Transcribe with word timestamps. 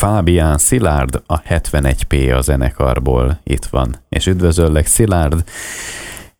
Fábián 0.00 0.58
Szilárd, 0.58 1.22
a 1.26 1.42
71P 1.42 2.36
a 2.36 2.40
zenekarból 2.40 3.40
itt 3.42 3.64
van. 3.64 3.96
És 4.08 4.26
üdvözöllek, 4.26 4.86
Szilárd! 4.86 5.44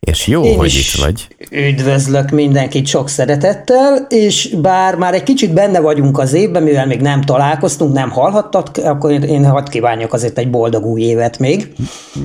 És 0.07 0.26
jó, 0.26 0.45
Én 0.45 0.57
hogy 0.57 0.75
itt 0.75 1.00
vagy. 1.00 1.29
Üdvözlök 1.50 2.31
mindenkit 2.31 2.87
sok 2.87 3.08
szeretettel, 3.08 4.07
és 4.08 4.55
bár 4.62 4.96
már 4.96 5.15
egy 5.15 5.23
kicsit 5.23 5.53
benne 5.53 5.80
vagyunk 5.80 6.19
az 6.19 6.33
évben, 6.33 6.62
mivel 6.62 6.87
még 6.87 7.00
nem 7.00 7.21
találkoztunk, 7.21 7.92
nem 7.92 8.11
hallhattak, 8.11 8.68
akkor 8.84 9.11
én 9.11 9.45
hadd 9.45 9.71
kívánjak 9.71 10.13
azért 10.13 10.39
egy 10.39 10.50
boldog 10.50 10.85
új 10.85 11.00
évet 11.00 11.39
még. 11.39 11.73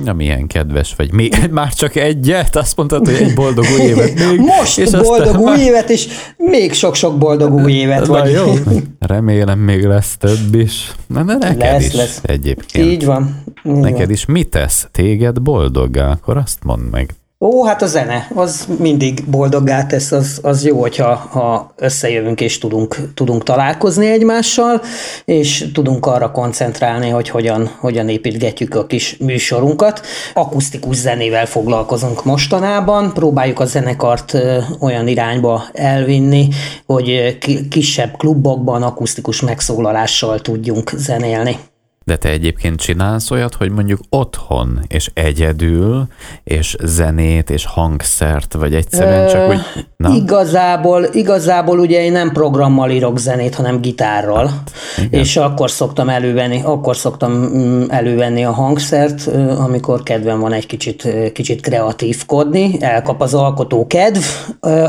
Na 0.04 0.12
milyen 0.12 0.46
kedves 0.46 0.94
vagy. 0.96 1.12
Mi, 1.12 1.28
már 1.50 1.72
csak 1.72 1.96
egyet? 1.96 2.56
Azt 2.56 2.76
mondtad, 2.76 3.06
hogy 3.06 3.14
egy 3.14 3.34
boldog 3.34 3.64
új 3.78 3.86
évet 3.86 4.14
még. 4.28 4.38
Most 4.38 4.78
és 4.78 4.90
boldog 4.90 5.34
aztán... 5.34 5.42
új 5.42 5.60
évet, 5.60 5.90
és 5.90 6.06
még 6.36 6.72
sok-sok 6.72 7.18
boldog 7.18 7.52
új 7.54 7.72
évet. 7.72 8.00
Na 8.00 8.06
vagy. 8.06 8.32
jó, 8.32 8.52
remélem 8.98 9.58
még 9.58 9.84
lesz 9.84 10.16
több 10.16 10.54
is. 10.54 10.92
Na, 11.06 11.22
de 11.22 11.36
neked 11.36 11.60
lesz, 11.60 11.86
is 11.86 11.94
lesz. 11.94 12.20
egyébként. 12.22 12.86
Így 12.86 13.04
van. 13.04 13.42
Így 13.64 13.72
neked 13.72 13.98
van. 13.98 14.10
is 14.10 14.24
mi 14.26 14.44
tesz 14.44 14.88
téged 14.92 15.42
boldoggá? 15.42 16.10
Akkor 16.10 16.36
azt 16.36 16.58
mondd 16.64 16.82
meg. 16.90 17.14
Ó, 17.40 17.64
hát 17.64 17.82
a 17.82 17.86
zene, 17.86 18.28
az 18.34 18.68
mindig 18.78 19.24
boldoggá 19.30 19.86
tesz, 19.86 20.12
az, 20.12 20.38
az 20.42 20.64
jó, 20.64 20.80
hogyha 20.80 21.14
ha 21.14 21.72
összejövünk 21.76 22.40
és 22.40 22.58
tudunk, 22.58 23.12
tudunk 23.14 23.42
találkozni 23.42 24.06
egymással, 24.06 24.80
és 25.24 25.70
tudunk 25.72 26.06
arra 26.06 26.30
koncentrálni, 26.30 27.08
hogy 27.08 27.28
hogyan, 27.28 27.70
hogyan 27.78 28.08
építgetjük 28.08 28.74
a 28.74 28.86
kis 28.86 29.16
műsorunkat. 29.16 30.00
Akusztikus 30.34 30.96
zenével 30.96 31.46
foglalkozunk 31.46 32.24
mostanában, 32.24 33.12
próbáljuk 33.12 33.60
a 33.60 33.64
zenekart 33.64 34.36
olyan 34.80 35.08
irányba 35.08 35.62
elvinni, 35.72 36.48
hogy 36.86 37.38
kisebb 37.70 38.16
klubokban 38.16 38.82
akusztikus 38.82 39.40
megszólalással 39.40 40.40
tudjunk 40.40 40.90
zenélni. 40.94 41.58
De 42.06 42.16
te 42.16 42.28
egyébként 42.28 42.80
csinálsz 42.80 43.30
olyat, 43.30 43.54
hogy 43.54 43.70
mondjuk 43.70 44.00
otthon, 44.08 44.80
és 44.88 45.10
egyedül, 45.14 46.06
és 46.44 46.76
zenét, 46.82 47.50
és 47.50 47.66
hangszert, 47.66 48.52
vagy 48.52 48.74
egyszerűen 48.74 49.28
csak 49.28 49.48
úgy... 49.48 49.86
Na? 49.96 50.14
Igazából, 50.14 51.08
igazából 51.12 51.78
ugye 51.78 52.02
én 52.02 52.12
nem 52.12 52.32
programmal 52.32 52.90
írok 52.90 53.18
zenét, 53.18 53.54
hanem 53.54 53.80
gitárral, 53.80 54.46
hát, 54.46 54.70
és 55.10 55.36
akkor 55.36 55.70
szoktam 55.70 56.08
elővenni, 56.08 56.62
akkor 56.64 56.96
szoktam 56.96 57.32
mm, 57.32 57.82
elővenni 57.88 58.44
a 58.44 58.52
hangszert, 58.52 59.26
amikor 59.58 60.02
kedvem 60.02 60.40
van 60.40 60.52
egy 60.52 60.66
kicsit, 60.66 61.08
kicsit 61.32 61.60
kreatívkodni, 61.60 62.76
elkap 62.80 63.20
az 63.20 63.34
alkotó 63.34 63.86
kedv, 63.86 64.22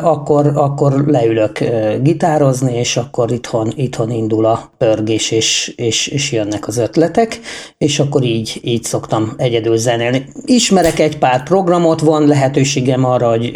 akkor, 0.01 0.51
akkor 0.55 1.05
leülök 1.07 1.59
gitározni, 2.01 2.73
és 2.73 2.97
akkor 2.97 3.31
itthon, 3.31 3.71
itthon 3.75 4.11
indul 4.11 4.45
a 4.45 4.71
pörgés, 4.77 5.31
és, 5.31 5.73
és, 5.75 6.07
és 6.07 6.31
jönnek 6.31 6.67
az 6.67 6.77
ötletek 6.77 7.06
ötletek, 7.07 7.39
és 7.77 7.99
akkor 7.99 8.23
így, 8.23 8.59
így 8.63 8.83
szoktam 8.83 9.33
egyedül 9.37 9.77
zenélni. 9.77 10.25
Ismerek 10.45 10.99
egy 10.99 11.17
pár 11.17 11.43
programot, 11.43 11.99
van 11.99 12.27
lehetőségem 12.27 13.05
arra, 13.05 13.29
hogy 13.29 13.51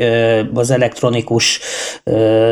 az 0.54 0.72
elektronikus 0.72 1.60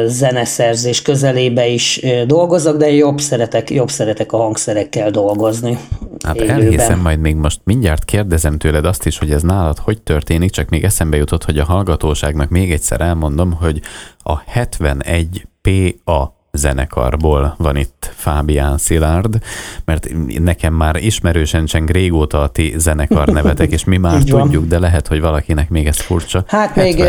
zeneszerzés 0.05 1.01
közelébe 1.01 1.67
is 1.67 2.05
dolgozok, 2.25 2.77
de 2.77 2.91
jobb 2.91 3.19
szeretek, 3.19 3.69
jobb 3.69 3.89
szeretek 3.89 4.31
a 4.31 4.37
hangszerekkel 4.37 5.11
dolgozni. 5.11 5.77
Hát 6.25 6.35
élőben. 6.35 6.61
elhiszem, 6.61 6.99
majd 6.99 7.19
még 7.19 7.35
most 7.35 7.59
mindjárt 7.63 8.05
kérdezem 8.05 8.57
tőled 8.57 8.85
azt 8.85 9.05
is, 9.05 9.17
hogy 9.17 9.31
ez 9.31 9.41
nálad 9.41 9.77
hogy 9.77 10.01
történik, 10.01 10.51
csak 10.51 10.69
még 10.69 10.83
eszembe 10.83 11.17
jutott, 11.17 11.43
hogy 11.43 11.57
a 11.57 11.65
hallgatóságnak 11.65 12.49
még 12.49 12.71
egyszer 12.71 13.01
elmondom, 13.01 13.53
hogy 13.53 13.81
a 14.17 14.37
71 14.45 15.47
PA 15.61 16.38
zenekarból 16.59 17.55
van 17.57 17.75
itt 17.75 18.11
Fábián 18.15 18.77
Szilárd, 18.77 19.37
mert 19.85 20.07
nekem 20.39 20.73
már 20.73 20.95
ismerősen 20.95 21.65
cseng 21.65 21.89
régóta 21.89 22.41
a 22.41 22.47
ti 22.47 22.73
zenekar 22.77 23.27
nevetek, 23.37 23.71
és 23.71 23.83
mi 23.83 23.97
már 23.97 24.23
tudjuk, 24.23 24.65
de 24.65 24.79
lehet, 24.79 25.07
hogy 25.07 25.19
valakinek 25.19 25.69
még 25.69 25.87
ez 25.87 25.99
furcsa. 25.99 26.43
Hát 26.47 26.75
még 26.75 27.03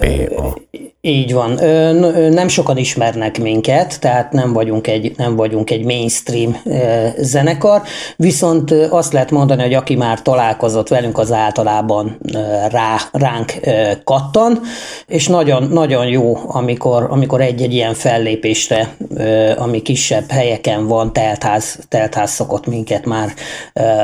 PA. 0.00 0.56
Így 1.02 1.32
van. 1.32 1.50
Nem 2.30 2.48
sokan 2.48 2.76
ismernek 2.76 3.40
minket, 3.40 4.00
tehát 4.00 4.32
nem 4.32 4.52
vagyunk 4.52 4.86
egy, 4.86 5.12
nem 5.16 5.36
vagyunk 5.36 5.70
egy 5.70 5.84
mainstream 5.84 6.56
zenekar, 7.18 7.82
viszont 8.16 8.70
azt 8.70 9.12
lehet 9.12 9.30
mondani, 9.30 9.62
hogy 9.62 9.74
aki 9.74 9.94
már 9.94 10.22
találkozott 10.22 10.88
velünk, 10.88 11.18
az 11.18 11.32
általában 11.32 12.18
rá, 12.70 12.96
ránk 13.12 13.52
kattan, 14.04 14.60
és 15.06 15.26
nagyon, 15.26 15.62
nagyon 15.62 16.06
jó, 16.06 16.38
amikor, 16.46 17.06
amikor 17.10 17.40
egy-egy 17.40 17.74
ilyen 17.74 17.94
fellépésre, 17.94 18.96
ami 19.56 19.82
kisebb 19.82 20.30
helyeken 20.30 20.86
van, 20.86 21.12
teltház, 21.12 21.78
teltház 21.88 22.30
szokott 22.30 22.66
minket 22.66 23.06
már 23.06 23.32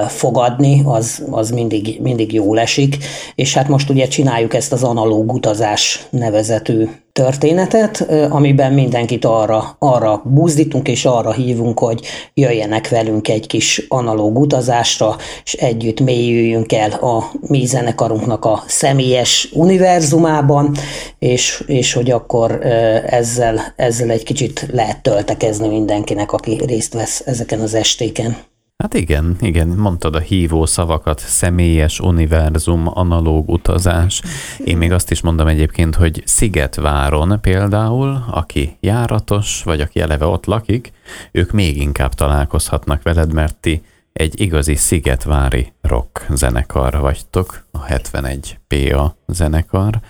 fogadni, 0.09 0.83
az, 0.85 1.23
az 1.31 1.51
mindig, 1.51 2.01
mindig 2.01 2.33
jól 2.33 2.59
esik, 2.59 2.97
és 3.35 3.55
hát 3.55 3.69
most 3.69 3.91
ugye 3.91 4.07
csináljuk 4.07 4.55
ezt 4.55 4.73
az 4.73 4.83
analóg 4.83 5.33
utazás 5.33 6.07
nevezetű 6.11 6.86
történetet, 7.17 8.07
amiben 8.31 8.73
mindenkit 8.73 9.25
arra, 9.25 9.77
arra 9.79 10.23
buzdítunk 10.25 10.89
és 10.89 11.05
arra 11.05 11.33
hívunk, 11.33 11.79
hogy 11.79 12.01
jöjjenek 12.35 12.89
velünk 12.89 13.29
egy 13.29 13.47
kis 13.47 13.85
analóg 13.89 14.39
utazásra, 14.39 15.17
és 15.45 15.53
együtt 15.53 16.01
mélyüljünk 16.01 16.73
el 16.73 16.91
a 16.91 17.31
mi 17.41 17.65
zenekarunknak 17.65 18.45
a 18.45 18.63
személyes 18.67 19.49
univerzumában, 19.53 20.77
és, 21.19 21.65
és 21.67 21.93
hogy 21.93 22.11
akkor 22.11 22.67
ezzel, 23.07 23.61
ezzel 23.77 24.11
egy 24.11 24.23
kicsit 24.23 24.67
lehet 24.73 25.03
töltekezni 25.03 25.69
mindenkinek, 25.69 26.33
aki 26.33 26.61
részt 26.67 26.95
vesz 26.95 27.23
ezeken 27.27 27.61
az 27.61 27.75
estéken. 27.75 28.37
Hát 28.83 28.95
igen, 28.95 29.37
igen, 29.41 29.69
mondtad 29.69 30.15
a 30.15 30.19
hívó 30.19 30.67
szavakat, 30.67 31.19
személyes 31.19 32.01
univerzum, 32.01 32.87
analóg 32.87 33.49
utazás. 33.49 34.23
Én 34.65 34.77
még 34.77 34.93
azt 34.93 35.11
is 35.11 35.21
mondom 35.21 35.47
egyébként, 35.47 35.95
hogy 35.95 36.23
Szigetváron 36.27 37.39
például, 37.41 38.25
aki 38.31 38.77
járatos, 38.81 39.63
vagy 39.63 39.81
aki 39.81 40.01
eleve 40.01 40.27
ott 40.27 40.47
lakik, 40.47 40.93
ők 41.33 41.53
még 41.53 41.77
inkább 41.77 42.15
találkozhatnak 42.15 43.03
veled, 43.03 43.33
mert 43.33 43.57
ti 43.57 43.83
egy 44.13 44.41
igazi 44.41 44.75
szigetvári 44.75 45.73
rock 45.83 46.27
zenekar 46.31 46.99
vagytok, 47.01 47.65
a 47.71 47.85
71 47.85 48.59
PA 48.69 49.17
zenekar, 49.27 50.01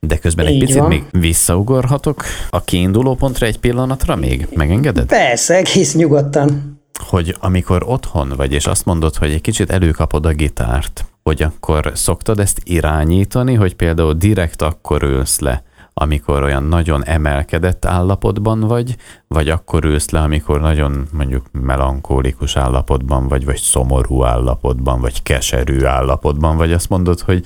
de 0.00 0.16
közben 0.18 0.46
Így 0.46 0.52
egy 0.52 0.60
picit 0.60 0.78
van. 0.78 0.88
még 0.88 1.04
visszaugorhatok 1.10 2.24
a 2.50 2.60
kiinduló 2.60 3.14
pontra 3.14 3.46
egy 3.46 3.58
pillanatra 3.58 4.16
még, 4.16 4.48
megengeded? 4.54 5.06
Persze, 5.06 5.54
egész 5.54 5.94
nyugodtan 5.94 6.80
hogy 6.98 7.36
amikor 7.40 7.82
otthon 7.86 8.32
vagy, 8.36 8.52
és 8.52 8.66
azt 8.66 8.84
mondod, 8.84 9.16
hogy 9.16 9.30
egy 9.30 9.40
kicsit 9.40 9.70
előkapod 9.70 10.26
a 10.26 10.32
gitárt, 10.32 11.04
hogy 11.22 11.42
akkor 11.42 11.90
szoktad 11.94 12.40
ezt 12.40 12.60
irányítani, 12.64 13.54
hogy 13.54 13.74
például 13.74 14.12
direkt 14.12 14.62
akkor 14.62 15.02
ülsz 15.02 15.38
le, 15.38 15.62
amikor 15.94 16.42
olyan 16.42 16.62
nagyon 16.62 17.04
emelkedett 17.04 17.84
állapotban 17.84 18.60
vagy, 18.60 18.96
vagy 19.28 19.48
akkor 19.48 19.84
ülsz 19.84 20.10
le, 20.10 20.20
amikor 20.20 20.60
nagyon 20.60 21.08
mondjuk 21.12 21.46
melankólikus 21.52 22.56
állapotban 22.56 23.28
vagy, 23.28 23.44
vagy 23.44 23.56
szomorú 23.58 24.24
állapotban, 24.24 25.00
vagy 25.00 25.22
keserű 25.22 25.84
állapotban 25.84 26.56
vagy, 26.56 26.72
azt 26.72 26.88
mondod, 26.88 27.20
hogy, 27.20 27.44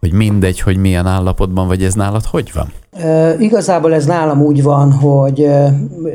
hogy 0.00 0.12
mindegy, 0.12 0.60
hogy 0.60 0.76
milyen 0.76 1.06
állapotban 1.06 1.66
vagy, 1.66 1.84
ez 1.84 1.94
nálad 1.94 2.24
hogy 2.24 2.52
van? 2.54 2.72
E, 2.90 3.34
igazából 3.38 3.94
ez 3.94 4.06
nálam 4.06 4.40
úgy 4.40 4.62
van, 4.62 4.92
hogy, 4.92 5.48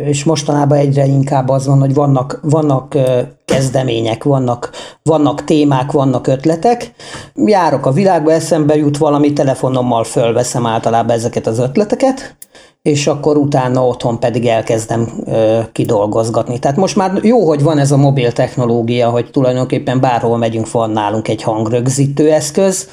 és 0.05 0.23
mostanában 0.23 0.77
egyre 0.77 1.05
inkább 1.05 1.49
az 1.49 1.67
van, 1.67 1.79
hogy 1.79 1.93
vannak, 1.93 2.39
vannak 2.41 2.97
kezdemények, 3.45 4.23
vannak, 4.23 4.69
vannak 5.03 5.43
témák, 5.43 5.91
vannak 5.91 6.27
ötletek. 6.27 6.93
Járok 7.35 7.85
a 7.85 7.91
világba, 7.91 8.31
eszembe 8.31 8.75
jut 8.75 8.97
valami, 8.97 9.33
telefonommal 9.33 10.03
fölveszem 10.03 10.65
általában 10.65 11.15
ezeket 11.15 11.47
az 11.47 11.59
ötleteket, 11.59 12.35
és 12.81 13.07
akkor 13.07 13.37
utána 13.37 13.87
otthon 13.87 14.19
pedig 14.19 14.45
elkezdem 14.45 15.23
ö, 15.25 15.59
kidolgozgatni. 15.71 16.59
Tehát 16.59 16.77
most 16.77 16.95
már 16.95 17.19
jó, 17.23 17.47
hogy 17.47 17.63
van 17.63 17.77
ez 17.77 17.91
a 17.91 17.97
mobil 17.97 18.31
technológia, 18.31 19.09
hogy 19.09 19.31
tulajdonképpen 19.31 19.99
bárhol 19.99 20.37
megyünk, 20.37 20.71
van 20.71 20.89
nálunk 20.89 21.27
egy 21.27 21.41
hangrögzítő 21.41 22.31
eszköz, 22.31 22.87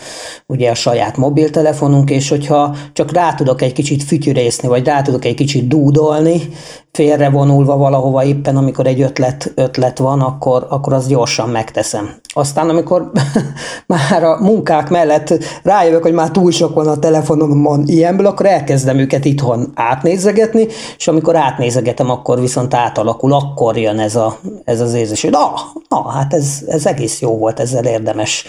ugye 0.47 0.71
a 0.71 0.75
saját 0.75 1.17
mobiltelefonunk, 1.17 2.11
és 2.11 2.29
hogyha 2.29 2.77
csak 2.93 3.13
rá 3.13 3.35
tudok 3.35 3.63
egy 3.63 3.73
kicsit 3.73 4.03
fütyürészni, 4.03 4.69
vagy 4.69 4.87
rá 4.87 5.03
tudok 5.03 5.25
egy 5.25 5.35
kicsit 5.35 5.69
dúdolni, 5.69 6.41
félrevonulva 6.99 7.77
valahova 7.77 8.25
éppen, 8.25 8.57
amikor 8.57 8.87
egy 8.87 9.01
ötlet, 9.01 9.53
ötlet 9.55 9.99
van, 9.99 10.21
akkor, 10.21 10.67
akkor 10.69 10.93
azt 10.93 11.09
gyorsan 11.09 11.49
megteszem. 11.49 12.15
Aztán, 12.35 12.69
amikor 12.69 13.11
már 13.87 14.25
a 14.25 14.39
munkák 14.41 14.89
mellett 14.89 15.39
rájövök, 15.63 16.03
hogy 16.03 16.13
már 16.13 16.31
túl 16.31 16.51
sok 16.51 16.75
van 16.75 16.89
a 16.89 16.99
telefonomon 16.99 17.83
ilyenből, 17.87 18.27
akkor 18.27 18.47
elkezdem 18.47 18.99
őket 18.99 19.25
itthon 19.25 19.73
átnézegetni, 19.75 20.67
és 20.97 21.09
amikor 21.09 21.37
átnézegetem, 21.37 22.11
akkor 22.11 22.41
viszont 22.41 22.75
átalakul, 22.75 23.33
akkor 23.33 23.77
jön 23.77 23.99
ez, 23.99 24.17
a, 24.17 24.39
ez 24.65 24.81
az 24.81 24.95
érzés, 24.95 25.23
hogy 25.23 25.31
na, 25.31 25.51
na, 25.89 26.09
hát 26.09 26.35
ez, 26.35 26.63
ez 26.69 26.87
egész 26.87 27.21
jó 27.21 27.37
volt, 27.37 27.61
ezzel 27.61 27.85
érdemes 27.85 28.47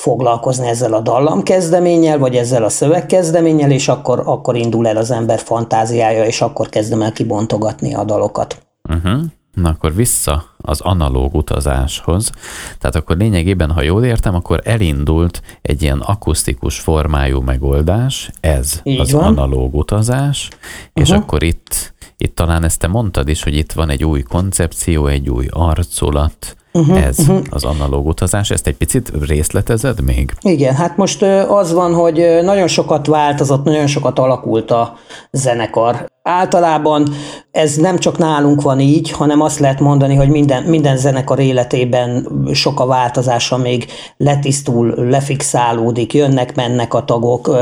foglalkozni 0.00 0.68
ezzel 0.68 0.92
a 0.92 1.00
dallamkezdeménnyel, 1.00 2.18
vagy 2.18 2.36
ezzel 2.36 2.64
a 2.64 2.68
szövegkezdeménnyel, 2.68 3.70
és 3.70 3.88
akkor, 3.88 4.22
akkor 4.24 4.56
indul 4.56 4.88
el 4.88 4.96
az 4.96 5.10
ember 5.10 5.38
fantáziája, 5.38 6.24
és 6.24 6.40
akkor 6.40 6.68
kezdem 6.68 7.02
el 7.02 7.12
kibontogatni 7.12 7.94
a 7.94 8.04
dalokat. 8.04 8.66
Uh-huh. 8.88 9.20
Na 9.54 9.68
akkor 9.68 9.94
vissza 9.94 10.44
az 10.56 10.80
analóg 10.80 11.34
utazáshoz. 11.34 12.30
Tehát 12.78 12.96
akkor 12.96 13.16
lényegében, 13.16 13.70
ha 13.70 13.82
jól 13.82 14.04
értem, 14.04 14.34
akkor 14.34 14.60
elindult 14.64 15.42
egy 15.62 15.82
ilyen 15.82 16.00
akusztikus 16.00 16.78
formájú 16.78 17.40
megoldás, 17.40 18.30
ez 18.40 18.80
Így 18.82 19.00
az 19.00 19.12
van. 19.12 19.24
analóg 19.24 19.74
utazás, 19.74 20.48
és 20.92 21.08
uh-huh. 21.08 21.24
akkor 21.24 21.42
itt, 21.42 21.94
itt 22.16 22.34
talán 22.34 22.64
ezt 22.64 22.78
te 22.78 22.86
mondtad 22.86 23.28
is, 23.28 23.42
hogy 23.42 23.54
itt 23.54 23.72
van 23.72 23.90
egy 23.90 24.04
új 24.04 24.22
koncepció, 24.22 25.06
egy 25.06 25.30
új 25.30 25.46
arculat, 25.50 26.56
Uh-huh, 26.72 27.06
ez 27.06 27.18
uh-huh. 27.18 27.40
az 27.50 27.64
analóg 27.64 28.06
utazás. 28.06 28.50
Ezt 28.50 28.66
egy 28.66 28.76
picit 28.76 29.12
részletezed 29.26 30.00
még? 30.00 30.32
Igen, 30.40 30.74
hát 30.74 30.96
most 30.96 31.22
az 31.48 31.72
van, 31.72 31.94
hogy 31.94 32.38
nagyon 32.42 32.68
sokat 32.68 33.06
változott, 33.06 33.64
nagyon 33.64 33.86
sokat 33.86 34.18
alakult 34.18 34.70
a 34.70 34.94
zenekar. 35.30 36.08
Általában 36.22 37.08
ez 37.50 37.76
nem 37.76 37.98
csak 37.98 38.18
nálunk 38.18 38.62
van 38.62 38.80
így, 38.80 39.10
hanem 39.10 39.40
azt 39.40 39.58
lehet 39.58 39.80
mondani, 39.80 40.14
hogy 40.14 40.28
minden, 40.28 40.62
minden 40.62 40.96
zenekar 40.96 41.38
életében 41.38 42.28
sok 42.52 42.80
a 42.80 42.86
változása 42.86 43.56
még 43.56 43.86
letisztul, 44.16 44.94
lefixálódik, 44.96 46.14
jönnek, 46.14 46.54
mennek 46.54 46.94
a 46.94 47.04
tagok, 47.04 47.56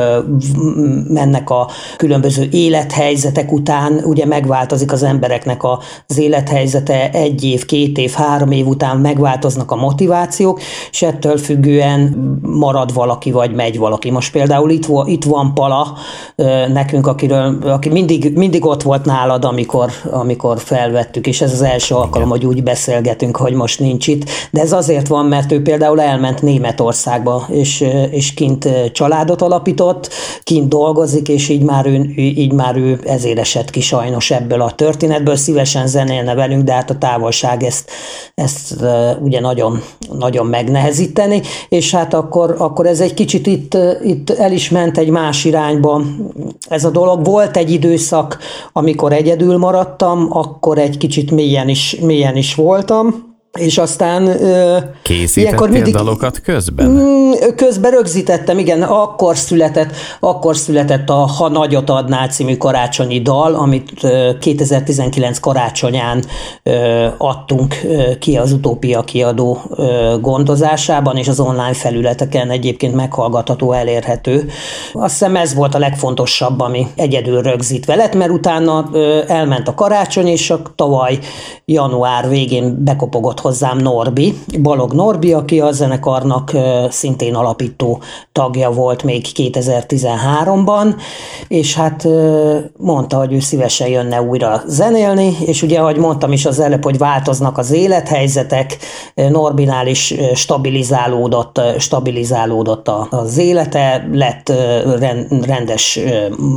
mennek 1.08 1.50
a 1.50 1.68
különböző 1.96 2.48
élethelyzetek 2.50 3.52
után, 3.52 4.00
ugye 4.04 4.26
megváltozik 4.26 4.92
az 4.92 5.02
embereknek 5.02 5.62
az 6.06 6.18
élethelyzete 6.18 7.10
egy 7.10 7.44
év, 7.44 7.64
két 7.64 7.98
év, 7.98 8.12
három 8.12 8.50
év 8.50 8.66
után 8.66 8.97
megváltoznak 8.98 9.70
a 9.70 9.76
motivációk, 9.76 10.60
és 10.90 11.02
ettől 11.02 11.36
függően 11.36 12.00
marad 12.42 12.94
valaki, 12.94 13.30
vagy 13.30 13.54
megy 13.54 13.78
valaki. 13.78 14.10
Most 14.10 14.32
például 14.32 14.70
itt, 14.70 14.86
itt 15.04 15.24
van 15.24 15.54
Pala 15.54 15.96
nekünk, 16.72 17.06
akiről, 17.06 17.58
aki 17.62 17.88
mindig, 17.88 18.36
mindig 18.36 18.66
ott 18.66 18.82
volt 18.82 19.04
nálad, 19.04 19.44
amikor, 19.44 19.90
amikor 20.10 20.58
felvettük, 20.60 21.26
és 21.26 21.40
ez 21.40 21.52
az 21.52 21.62
első 21.62 21.94
alkalom, 21.94 22.28
hogy 22.28 22.46
úgy 22.46 22.62
beszélgetünk, 22.62 23.36
hogy 23.36 23.52
most 23.52 23.80
nincs 23.80 24.06
itt, 24.06 24.24
de 24.50 24.60
ez 24.60 24.72
azért 24.72 25.08
van, 25.08 25.26
mert 25.26 25.52
ő 25.52 25.62
például 25.62 26.00
elment 26.00 26.42
Németországba, 26.42 27.46
és, 27.50 27.84
és 28.10 28.34
kint 28.34 28.68
családot 28.92 29.42
alapított, 29.42 30.10
kint 30.42 30.68
dolgozik, 30.68 31.28
és 31.28 31.48
így 31.48 31.62
már 31.62 31.86
ő, 31.86 32.12
így 32.16 32.52
már 32.52 32.76
ő 32.76 33.00
ezért 33.04 33.38
esett 33.38 33.70
ki 33.70 33.80
sajnos 33.80 34.30
ebből 34.30 34.60
a 34.60 34.70
történetből, 34.70 35.36
szívesen 35.36 35.86
zenélne 35.86 36.34
velünk, 36.34 36.62
de 36.62 36.72
hát 36.72 36.90
a 36.90 36.98
távolság 36.98 37.62
ezt, 37.62 37.90
ezt 38.34 38.80
ugye 39.22 39.40
nagyon, 39.40 39.82
nagyon 40.18 40.46
megnehezíteni, 40.46 41.42
és 41.68 41.94
hát 41.94 42.14
akkor, 42.14 42.54
akkor 42.58 42.86
ez 42.86 43.00
egy 43.00 43.14
kicsit 43.14 43.46
itt, 43.46 43.76
itt 44.02 44.30
el 44.30 44.52
is 44.52 44.70
ment 44.70 44.98
egy 44.98 45.10
más 45.10 45.44
irányba 45.44 46.02
ez 46.68 46.84
a 46.84 46.90
dolog. 46.90 47.24
Volt 47.24 47.56
egy 47.56 47.70
időszak, 47.70 48.38
amikor 48.72 49.12
egyedül 49.12 49.58
maradtam, 49.58 50.28
akkor 50.30 50.78
egy 50.78 50.96
kicsit 50.96 51.30
mélyen 51.30 51.68
is, 51.68 51.96
mélyen 52.00 52.36
is 52.36 52.54
voltam, 52.54 53.27
és 53.52 53.78
aztán... 53.78 54.36
Készítettél 55.02 55.66
mindig, 55.68 55.92
dalokat 55.92 56.40
közben? 56.40 56.86
Mm, 56.86 57.30
közben 57.56 57.90
rögzítettem, 57.90 58.58
igen, 58.58 58.82
akkor 58.82 59.36
született, 59.36 59.90
akkor 60.20 60.56
született 60.56 61.08
a 61.08 61.14
Ha 61.14 61.48
nagyot 61.48 61.90
adnál 61.90 62.28
című 62.28 62.56
karácsonyi 62.56 63.20
dal, 63.20 63.54
amit 63.54 64.06
2019 64.40 65.38
karácsonyán 65.38 66.24
adtunk 67.18 67.74
ki 68.18 68.36
az 68.36 68.52
Utópia 68.52 69.02
kiadó 69.02 69.60
gondozásában, 70.20 71.16
és 71.16 71.28
az 71.28 71.40
online 71.40 71.74
felületeken 71.74 72.50
egyébként 72.50 72.94
meghallgatható, 72.94 73.72
elérhető. 73.72 74.48
Azt 74.92 75.12
hiszem 75.12 75.36
ez 75.36 75.54
volt 75.54 75.74
a 75.74 75.78
legfontosabb, 75.78 76.60
ami 76.60 76.86
egyedül 76.96 77.42
rögzítve 77.42 77.94
lett, 77.94 78.14
mert 78.14 78.30
utána 78.30 78.88
elment 79.26 79.68
a 79.68 79.74
karácsony, 79.74 80.26
és 80.26 80.50
a 80.50 80.62
tavaly 80.74 81.18
január 81.64 82.28
végén 82.28 82.84
bekopogott 82.84 83.40
hozzám 83.48 83.78
Norbi, 83.78 84.38
Balog 84.62 84.92
Norbi, 84.92 85.32
aki 85.32 85.60
a 85.60 85.72
zenekarnak 85.72 86.52
szintén 86.90 87.34
alapító 87.34 88.02
tagja 88.32 88.70
volt 88.70 89.02
még 89.02 89.26
2013-ban, 89.34 90.94
és 91.48 91.74
hát 91.74 92.06
mondta, 92.76 93.16
hogy 93.16 93.32
ő 93.32 93.40
szívesen 93.40 93.88
jönne 93.88 94.22
újra 94.22 94.62
zenélni, 94.66 95.36
és 95.46 95.62
ugye, 95.62 95.78
ahogy 95.78 95.96
mondtam 95.96 96.32
is 96.32 96.46
az 96.46 96.60
előbb, 96.60 96.84
hogy 96.84 96.98
változnak 96.98 97.58
az 97.58 97.70
élethelyzetek, 97.70 98.76
Norbinál 99.14 99.86
is 99.86 100.14
stabilizálódott, 100.34 101.60
stabilizálódott 101.78 102.90
az 103.10 103.38
élete, 103.38 104.08
lett 104.12 104.52
rendes 105.46 106.00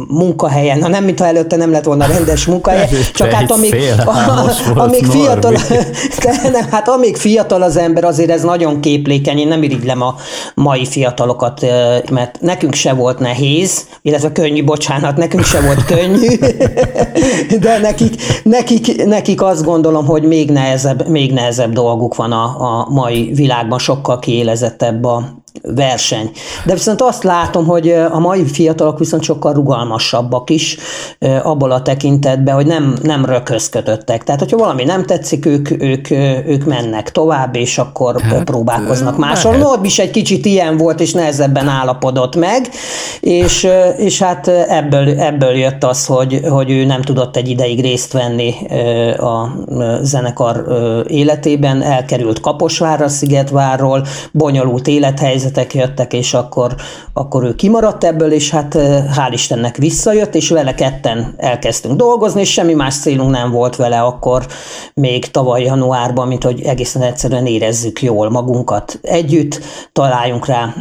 munkahelyen, 0.08 0.78
na 0.78 0.88
nem, 0.88 1.04
mintha 1.04 1.26
előtte 1.26 1.56
nem 1.56 1.72
lett 1.72 1.84
volna 1.84 2.06
rendes 2.06 2.46
munkahelye, 2.46 2.88
csak 3.14 3.32
hát 3.32 3.52
amíg, 3.52 3.76
amíg 4.76 5.06
fiatal, 5.06 5.54
de 6.24 6.50
nem, 6.52 6.68
hát 6.72 6.88
amíg 6.90 7.18
fiatal 7.18 7.62
az 7.62 7.78
ember, 7.78 8.04
azért 8.04 8.30
ez 8.30 8.44
nagyon 8.44 8.80
képlékeny, 8.80 9.38
én 9.38 9.48
nem 9.48 9.64
irigylem 9.64 10.02
a 10.02 10.16
mai 10.56 10.86
fiatalokat, 10.86 11.66
mert 12.12 12.42
nekünk 12.42 12.74
se 12.74 12.94
volt 12.94 13.20
nehéz, 13.20 13.88
illetve 14.02 14.32
könnyű, 14.32 14.64
bocsánat, 14.64 15.18
nekünk 15.18 15.44
se 15.44 15.62
volt 15.62 15.86
könnyű, 15.86 16.36
de 17.66 17.78
nekik, 17.78 18.16
nekik, 18.44 19.06
nekik 19.06 19.42
azt 19.42 19.64
gondolom, 19.64 20.06
hogy 20.06 20.24
még 20.24 20.52
nehezebb, 20.52 21.08
még 21.08 21.32
nehezebb 21.32 21.74
dolguk 21.74 22.16
van 22.16 22.32
a, 22.32 22.44
a 22.44 22.88
mai 22.90 23.32
világban, 23.34 23.80
sokkal 23.80 24.20
kiélezettebb 24.20 25.04
a, 25.04 25.41
verseny. 25.62 26.32
De 26.66 26.74
viszont 26.74 27.02
azt 27.02 27.24
látom, 27.24 27.66
hogy 27.66 27.90
a 27.90 28.20
mai 28.20 28.46
fiatalok 28.46 29.00
viszont 29.00 29.24
sokkal 29.24 29.54
rugalmasabbak 29.54 30.50
is 30.50 30.78
abból 31.44 31.72
a 31.72 31.82
tekintetben, 31.82 32.56
hogy 32.56 32.66
nem, 32.66 32.96
nem 33.02 33.26
röközködöttek. 33.26 34.24
Tehát, 34.24 34.40
hogyha 34.40 34.58
valami 34.58 34.84
nem 34.84 35.06
tetszik, 35.06 35.46
ők, 35.46 35.82
ők, 35.82 36.12
ők 36.48 36.66
mennek 36.66 37.12
tovább, 37.12 37.56
és 37.56 37.78
akkor 37.78 38.22
hát, 38.22 38.44
próbálkoznak 38.44 39.18
máshol. 39.18 39.56
Norb 39.56 39.86
is 39.86 40.00
egy 40.00 40.12
kicsit 40.12 40.46
ilyen 40.46 40.78
volt, 40.78 41.00
és 41.00 41.14
nehezebben 41.14 41.68
állapodott 41.68 42.36
meg, 42.36 42.70
és, 43.20 43.68
és 43.98 44.22
hát 44.22 44.48
ebből, 44.48 45.20
ebből 45.20 45.52
jött 45.52 45.84
az, 45.84 46.06
hogy, 46.06 46.42
hogy 46.50 46.72
ő 46.72 46.86
nem 46.86 47.02
tudott 47.02 47.36
egy 47.36 47.50
ideig 47.50 47.82
részt 47.82 48.14
venni 48.14 48.54
a 49.18 49.48
zenekar 50.02 50.66
életében, 51.08 51.82
elkerült 51.82 52.40
Kaposvárra, 52.40 53.08
Szigetvárról, 53.08 54.06
bonyolult 54.32 54.88
élethelyzet, 54.88 55.51
helyzetek 55.56 55.74
jöttek, 55.74 56.14
és 56.14 56.34
akkor, 56.34 56.76
akkor 57.14 57.44
ő 57.44 57.56
kimaradt 57.56 58.04
ebből, 58.04 58.32
és 58.32 58.50
hát 58.50 58.76
hál' 59.16 59.32
Istennek 59.32 59.78
visszajött, 59.78 60.36
és 60.36 60.50
vele 60.50 60.74
ketten 60.74 61.34
elkezdtünk 61.38 61.96
dolgozni, 61.96 62.42
és 62.42 62.52
semmi 62.52 62.74
más 62.74 62.96
célunk 62.96 63.32
nem 63.32 63.52
volt 63.52 63.76
vele 63.76 64.02
akkor 64.02 64.46
még 64.94 65.32
tavaly 65.32 65.64
januárban, 65.64 66.28
mint 66.28 66.44
hogy 66.44 66.62
egészen 66.62 67.02
egyszerűen 67.02 67.46
érezzük 67.46 68.02
jól 68.02 68.30
magunkat 68.30 69.00
együtt, 69.02 69.60
találjunk 69.94 70.46
rá 70.46 70.74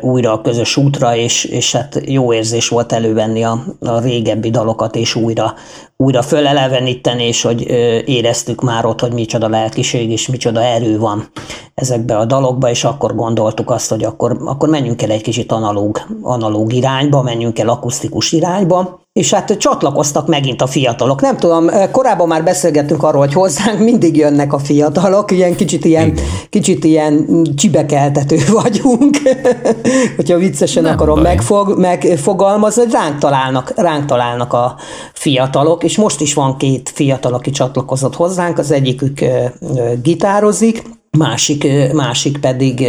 újra 0.00 0.32
a 0.32 0.40
közös 0.40 0.76
útra, 0.76 1.16
és, 1.16 1.44
és 1.44 1.72
hát 1.72 2.00
jó 2.04 2.32
érzés 2.32 2.68
volt 2.68 2.92
elővenni 2.92 3.44
a, 3.44 3.64
a 3.80 4.00
régebbi 4.00 4.50
dalokat, 4.50 4.96
és 4.96 5.14
újra, 5.14 5.54
újra 6.00 6.22
föleleveníteni, 6.22 7.24
és 7.24 7.42
hogy 7.42 7.60
éreztük 8.04 8.60
már 8.62 8.84
ott, 8.84 9.00
hogy 9.00 9.12
micsoda 9.12 9.48
lelkiség 9.48 10.10
és 10.10 10.28
micsoda 10.28 10.62
erő 10.62 10.98
van 10.98 11.28
ezekbe 11.74 12.16
a 12.16 12.24
dalokba, 12.24 12.70
és 12.70 12.84
akkor 12.84 13.14
gondoltuk 13.14 13.70
azt, 13.70 13.90
hogy 13.90 14.04
akkor, 14.04 14.36
akkor 14.44 14.68
menjünk 14.68 15.02
el 15.02 15.10
egy 15.10 15.22
kicsit 15.22 15.52
analóg, 15.52 16.00
analóg 16.22 16.72
irányba, 16.72 17.22
menjünk 17.22 17.58
el 17.58 17.68
akusztikus 17.68 18.32
irányba, 18.32 18.99
és 19.12 19.34
hát 19.34 19.56
csatlakoztak 19.56 20.26
megint 20.26 20.62
a 20.62 20.66
fiatalok. 20.66 21.20
Nem 21.20 21.36
tudom, 21.36 21.70
korábban 21.90 22.28
már 22.28 22.44
beszélgettünk 22.44 23.02
arról, 23.02 23.20
hogy 23.20 23.32
hozzánk 23.32 23.78
mindig 23.78 24.16
jönnek 24.16 24.52
a 24.52 24.58
fiatalok, 24.58 25.30
ilyen 25.30 25.56
kicsit 25.56 25.84
ilyen, 25.84 26.18
kicsit 26.50 26.84
ilyen 26.84 27.44
csibekeltető 27.56 28.36
vagyunk, 28.62 29.16
hogyha 30.16 30.36
viccesen 30.36 30.82
Nem 30.82 30.92
akarom 30.92 31.20
megfog, 31.20 31.78
megfogalmazni, 31.78 32.82
hogy 32.82 32.92
ránk 32.92 33.18
találnak, 33.18 33.72
ránk 33.76 34.04
találnak 34.04 34.52
a 34.52 34.76
fiatalok, 35.12 35.84
és 35.84 35.96
most 35.96 36.20
is 36.20 36.34
van 36.34 36.56
két 36.56 36.90
fiatal, 36.94 37.34
aki 37.34 37.50
csatlakozott 37.50 38.14
hozzánk, 38.14 38.58
az 38.58 38.70
egyikük 38.70 39.24
gitározik, 40.02 40.82
másik, 41.18 41.66
másik 41.92 42.38
pedig 42.38 42.88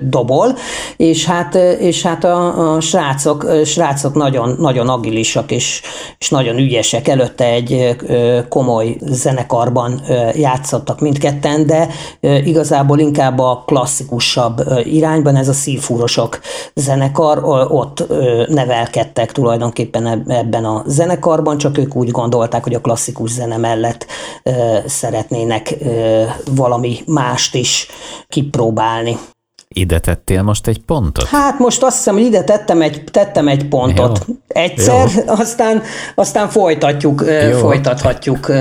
dobol, 0.00 0.56
és 0.96 1.24
hát, 1.24 1.54
és 1.80 2.02
hát 2.02 2.24
a, 2.24 2.74
a 2.74 2.80
srácok, 2.80 3.46
srácok 3.64 4.14
nagyon, 4.14 4.56
nagyon 4.58 4.88
agilisak 4.88 5.50
és, 5.50 5.82
és 6.18 6.30
nagyon 6.30 6.56
ügyesek. 6.56 7.08
Előtte 7.08 7.44
egy 7.44 7.96
komoly 8.48 8.96
zenekarban 9.00 10.02
játszottak 10.34 11.00
mindketten, 11.00 11.66
de 11.66 11.88
igazából 12.44 12.98
inkább 12.98 13.38
a 13.38 13.62
klasszikusabb 13.66 14.62
irányban, 14.84 15.36
ez 15.36 15.48
a 15.48 15.52
szívfúrosok 15.52 16.40
zenekar, 16.74 17.40
ott 17.68 18.04
nevelkedtek 18.48 19.32
tulajdonképpen 19.32 20.24
ebben 20.28 20.64
a 20.64 20.82
zenekarban, 20.86 21.58
csak 21.58 21.78
ők 21.78 21.96
úgy 21.96 22.10
gondolták, 22.10 22.62
hogy 22.62 22.74
a 22.74 22.80
klasszikus 22.80 23.30
zene 23.30 23.56
mellett 23.56 24.06
szeretnének 24.86 25.74
valami 26.54 26.98
más 27.06 27.45
mást 27.46 27.54
is 27.54 27.86
kipróbálni. 28.28 29.16
Ide 29.68 29.98
tettél 29.98 30.42
most 30.42 30.66
egy 30.66 30.78
pontot? 30.78 31.26
Hát 31.26 31.58
most 31.58 31.82
azt 31.82 31.96
hiszem, 31.96 32.14
hogy 32.14 32.24
ide 32.24 32.44
tettem 32.44 32.82
egy, 32.82 33.04
tettem 33.10 33.48
egy 33.48 33.68
pontot. 33.68 34.24
Jó. 34.28 34.34
Egyszer, 34.48 35.08
Jó. 35.16 35.22
Aztán, 35.42 35.82
aztán 36.14 36.48
folytatjuk, 36.48 37.24
Jó. 37.50 37.58
folytathatjuk 37.58 38.52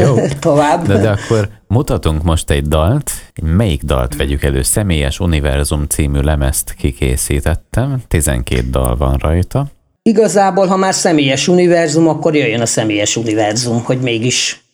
Jó. 0.00 0.14
tovább. 0.40 0.86
De, 0.86 0.98
de 0.98 1.10
akkor 1.10 1.48
mutatunk 1.66 2.22
most 2.22 2.50
egy 2.50 2.68
dalt. 2.68 3.10
Melyik 3.42 3.82
dalt 3.82 4.16
vegyük 4.16 4.42
elő? 4.42 4.62
Személyes 4.62 5.20
Univerzum 5.20 5.86
című 5.86 6.20
lemezt 6.20 6.74
kikészítettem. 6.78 8.02
12 8.08 8.70
dal 8.70 8.96
van 8.96 9.16
rajta. 9.16 9.66
Igazából, 10.02 10.66
ha 10.66 10.76
már 10.76 10.94
személyes 10.94 11.48
univerzum, 11.48 12.08
akkor 12.08 12.34
jöjjön 12.36 12.60
a 12.60 12.66
személyes 12.66 13.16
univerzum, 13.16 13.82
hogy 13.84 14.00
mégis 14.00 14.64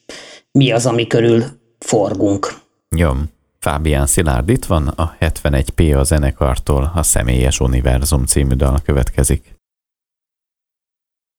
mi 0.53 0.71
az, 0.71 0.87
ami 0.87 1.07
körül 1.07 1.45
forgunk. 1.79 2.55
Jó. 2.97 3.11
Fábián 3.65 4.07
Szilárd 4.07 4.49
itt 4.49 4.65
van, 4.65 4.89
a 4.89 5.17
71P 5.21 5.99
a 5.99 6.03
zenekartól 6.03 6.93
a 6.95 7.03
Személyes 7.03 7.61
Univerzum 7.61 8.25
című 8.25 8.55
dal 8.55 8.81
következik. 8.85 9.55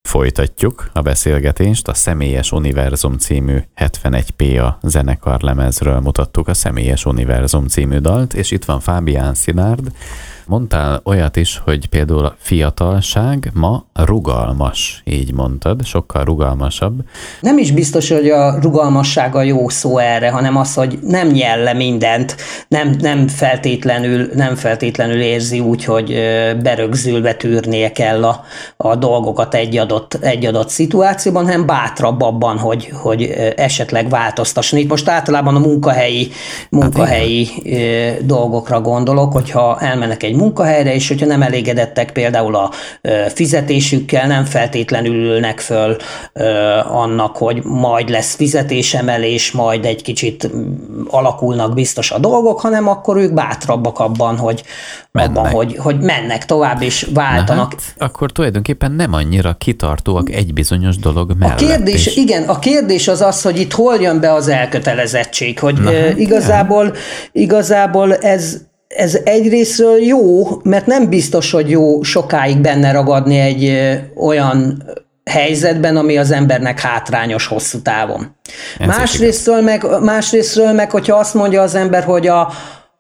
Folytatjuk 0.10 0.90
a 0.94 1.02
beszélgetést, 1.02 1.88
a 1.88 1.94
Személyes 1.94 2.52
Univerzum 2.52 3.18
című 3.18 3.58
71P 3.76 4.68
a 4.68 4.88
zenekar 4.88 5.42
lemezről 5.42 6.00
mutattuk 6.00 6.48
a 6.48 6.54
Személyes 6.54 7.06
Univerzum 7.06 7.68
című 7.68 7.98
dalt, 7.98 8.34
és 8.34 8.52
itt 8.52 8.66
van 8.66 8.80
Fábián 8.80 9.34
Szilárd, 9.34 9.92
Mondtál 10.52 11.02
olyat 11.04 11.36
is, 11.36 11.62
hogy 11.64 11.86
például 11.86 12.26
a 12.26 12.36
fiatalság 12.38 13.52
ma 13.54 13.86
rugalmas, 13.94 15.02
így 15.06 15.34
mondtad, 15.34 15.86
sokkal 15.86 16.24
rugalmasabb. 16.24 16.94
Nem 17.42 17.58
is 17.58 17.72
biztos, 17.72 18.10
hogy 18.10 18.30
a 18.30 18.60
rugalmasság 18.62 19.36
a 19.36 19.42
jó 19.42 19.70
szó 19.70 19.98
erre, 19.98 20.30
hanem 20.32 20.58
az, 20.58 20.74
hogy 20.74 21.00
nem 21.02 21.28
nyelle 21.28 21.74
mindent, 21.74 22.36
nem, 22.68 22.96
nem, 23.00 23.28
feltétlenül, 23.28 24.30
nem 24.36 24.56
feltétlenül 24.56 25.22
érzi 25.22 25.60
úgy, 25.60 25.86
hogy 25.86 26.08
berögzülve 26.62 27.34
tűrnie 27.34 27.92
kell 27.92 28.24
a, 28.24 28.44
a 28.78 28.96
dolgokat 28.96 29.54
egy 29.54 29.78
adott, 29.78 30.14
egy 30.14 30.46
adott 30.46 30.70
szituációban, 30.70 31.46
hanem 31.46 31.66
bátrabb 31.66 32.22
abban, 32.22 32.58
hogy, 32.58 32.90
hogy 32.94 33.24
esetleg 33.56 34.10
változtasson. 34.10 34.80
Itt 34.80 34.90
most 34.90 35.10
általában 35.10 35.56
a 35.56 35.60
munkahelyi, 35.60 36.32
munkahelyi 36.70 37.46
hát 37.46 38.26
dolgokra 38.26 38.82
gondolok, 38.82 39.34
hogyha 39.34 39.80
elmennek 39.80 40.24
egy 40.24 40.40
munkahelyre, 40.42 40.94
és 40.94 41.08
hogyha 41.08 41.26
nem 41.26 41.42
elégedettek 41.42 42.12
például 42.12 42.56
a 42.56 42.72
fizetésükkel, 43.28 44.28
nem 44.28 44.46
feltétlenül 44.46 45.16
ülnek 45.16 45.60
föl 45.60 45.98
annak, 46.84 47.38
hogy 47.38 47.64
majd 47.64 48.10
lesz 48.10 48.36
fizetésemelés, 48.36 49.52
majd 49.52 49.86
egy 49.86 50.02
kicsit 50.02 50.50
alakulnak 51.08 51.74
biztos 51.74 52.12
a 52.12 52.20
dolgok, 52.20 52.60
hanem 52.60 52.88
akkor 52.88 53.18
ők 53.18 53.34
bátrabbak 53.34 54.00
abban, 54.00 54.38
hogy, 54.38 54.64
abban, 55.12 55.50
hogy, 55.50 55.78
hogy 55.78 56.00
mennek 56.00 56.46
tovább 56.46 56.82
és 56.82 57.08
váltanak. 57.14 57.72
hát, 57.72 58.10
akkor 58.10 58.32
tulajdonképpen 58.32 58.92
nem 58.92 59.14
annyira 59.14 59.54
kitartóak 59.54 60.30
egy 60.30 60.54
bizonyos 60.54 60.98
dolog 60.98 61.32
mellett. 61.40 61.62
A 61.62 61.66
kérdés, 61.66 62.06
is. 62.06 62.16
igen, 62.16 62.44
a 62.44 62.60
kérdés 62.60 63.08
az 63.08 63.22
az, 63.22 63.42
hogy 63.42 63.60
itt 63.60 63.74
hol 63.74 63.96
jön 63.96 64.20
be 64.20 64.34
az 64.34 64.48
elkötelezettség, 64.48 65.60
hogy 65.60 65.82
Na, 65.82 65.92
hát, 65.92 66.18
igazából, 66.18 66.94
igazából 67.32 68.16
ez 68.16 68.58
ez 68.96 69.20
egyrésztről 69.24 69.98
jó, 69.98 70.48
mert 70.64 70.86
nem 70.86 71.10
biztos, 71.10 71.52
hogy 71.52 71.70
jó 71.70 72.04
sokáig 72.04 72.58
benne 72.58 72.92
ragadni 72.92 73.40
egy 73.40 73.80
olyan 74.16 74.84
helyzetben, 75.26 75.98
ami 75.98 76.18
az 76.18 76.32
embernek 76.32 76.80
hátrányos 76.80 77.48
hosszú 77.48 77.82
távon. 77.82 78.36
másrésztről 78.86 79.62
meg, 79.62 79.86
másrésztről 80.02 80.72
meg, 80.72 80.92
hogyha 80.92 81.18
azt 81.18 81.34
mondja 81.34 81.62
az 81.62 81.76
ember, 81.76 82.04
hogy 82.04 82.28
a, 82.28 82.52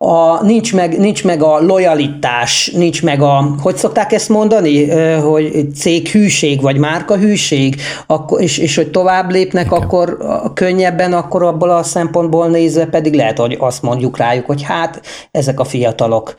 a, 0.03 0.43
nincs, 0.43 0.73
meg, 0.73 0.99
nincs 0.99 1.23
meg 1.23 1.43
a 1.43 1.59
lojalitás, 1.59 2.71
nincs 2.75 3.03
meg 3.03 3.21
a, 3.21 3.55
hogy 3.61 3.77
szokták 3.77 4.11
ezt 4.11 4.29
mondani, 4.29 4.89
hogy 5.19 5.67
céghűség, 5.75 6.61
vagy 6.61 6.77
márkahűség, 6.77 7.75
akkor, 8.07 8.41
és, 8.41 8.57
és 8.57 8.75
hogy 8.75 8.91
tovább 8.91 9.31
lépnek, 9.31 9.65
Igen. 9.65 9.81
akkor 9.81 10.17
könnyebben, 10.53 11.13
akkor 11.13 11.43
abból 11.43 11.69
a 11.69 11.83
szempontból 11.83 12.47
nézve 12.47 12.85
pedig 12.85 13.13
lehet, 13.13 13.39
hogy 13.39 13.57
azt 13.59 13.81
mondjuk 13.81 14.17
rájuk, 14.17 14.45
hogy 14.45 14.63
hát 14.63 15.01
ezek 15.31 15.59
a 15.59 15.63
fiatalok 15.63 16.35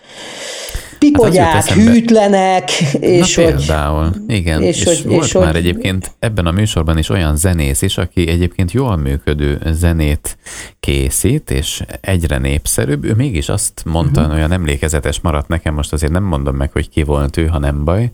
piponyák, 1.02 1.52
hát 1.52 1.70
hűtlenek, 1.70 2.70
és 3.00 3.36
Na, 3.36 3.44
hogy... 3.44 3.54
például, 3.54 4.10
igen, 4.26 4.62
és, 4.62 4.78
és, 4.78 4.84
hogy, 4.84 5.04
volt 5.04 5.24
és 5.24 5.32
már 5.32 5.46
hogy... 5.46 5.56
egyébként 5.56 6.12
ebben 6.18 6.46
a 6.46 6.50
műsorban 6.50 6.98
is 6.98 7.08
olyan 7.08 7.36
zenész 7.36 7.82
is, 7.82 7.98
aki 7.98 8.28
egyébként 8.28 8.72
jól 8.72 8.96
működő 8.96 9.60
zenét 9.70 10.36
készít, 10.80 11.50
és 11.50 11.82
egyre 12.00 12.38
népszerűbb, 12.38 13.04
ő 13.04 13.14
mégis 13.14 13.48
azt 13.48 13.82
mondta, 13.84 14.20
uh-huh. 14.20 14.36
olyan 14.36 14.52
emlékezetes 14.52 15.20
maradt 15.20 15.48
nekem, 15.48 15.74
most 15.74 15.92
azért 15.92 16.12
nem 16.12 16.24
mondom 16.24 16.56
meg, 16.56 16.72
hogy 16.72 16.88
ki 16.88 17.02
volt 17.02 17.36
ő, 17.36 17.46
ha 17.46 17.58
nem 17.58 17.84
baj. 17.84 18.10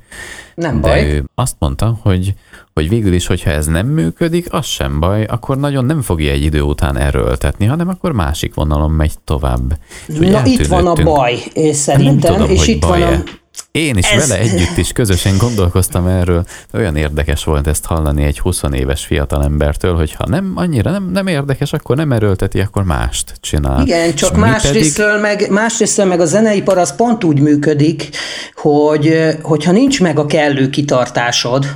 Nem 0.58 0.80
de 0.80 0.88
baj. 0.88 1.10
ő 1.10 1.24
azt 1.34 1.56
mondta, 1.58 1.98
hogy, 2.02 2.34
hogy 2.74 2.88
végül 2.88 3.12
is, 3.12 3.26
hogyha 3.26 3.50
ez 3.50 3.66
nem 3.66 3.86
működik, 3.86 4.52
az 4.52 4.66
sem 4.66 5.00
baj, 5.00 5.24
akkor 5.24 5.58
nagyon 5.58 5.84
nem 5.84 6.02
fogja 6.02 6.32
egy 6.32 6.42
idő 6.42 6.60
után 6.60 6.96
erőltetni, 6.96 7.66
hanem 7.66 7.88
akkor 7.88 8.12
másik 8.12 8.54
vonalon 8.54 8.90
megy 8.90 9.12
tovább. 9.24 9.78
És 10.06 10.18
Na 10.18 10.44
itt 10.44 10.66
van 10.66 10.86
a 10.86 10.92
baj, 10.92 11.38
szerintem, 11.72 12.32
tudom, 12.32 12.50
és 12.50 12.66
itt 12.66 12.84
van 12.84 13.02
a... 13.02 13.22
Én 13.70 13.96
is 13.96 14.10
Ez... 14.10 14.28
vele 14.28 14.40
együtt 14.40 14.76
is 14.76 14.92
közösen 14.92 15.36
gondolkoztam 15.36 16.06
erről. 16.06 16.44
Olyan 16.72 16.96
érdekes 16.96 17.44
volt 17.44 17.66
ezt 17.66 17.84
hallani 17.84 18.24
egy 18.24 18.38
20 18.38 18.62
éves 18.72 19.04
fiatalembertől, 19.04 19.96
hogy 19.96 20.12
ha 20.12 20.24
nem 20.28 20.52
annyira 20.54 20.90
nem, 20.90 21.10
nem 21.12 21.26
érdekes, 21.26 21.72
akkor 21.72 21.96
nem 21.96 22.12
erőlteti, 22.12 22.60
akkor 22.60 22.84
mást 22.84 23.34
csinál. 23.40 23.82
Igen, 23.82 24.14
csak 24.14 24.36
másrésztről, 24.36 25.20
pedig... 25.20 25.22
meg, 25.22 25.50
másrésztről 25.50 26.06
meg 26.06 26.20
a 26.20 26.24
zeneipar 26.24 26.78
az 26.78 26.96
pont 26.96 27.24
úgy 27.24 27.40
működik, 27.40 28.08
hogy 28.54 29.36
hogyha 29.42 29.72
nincs 29.72 30.00
meg 30.00 30.18
a 30.18 30.26
kellő 30.26 30.70
kitartásod, 30.70 31.66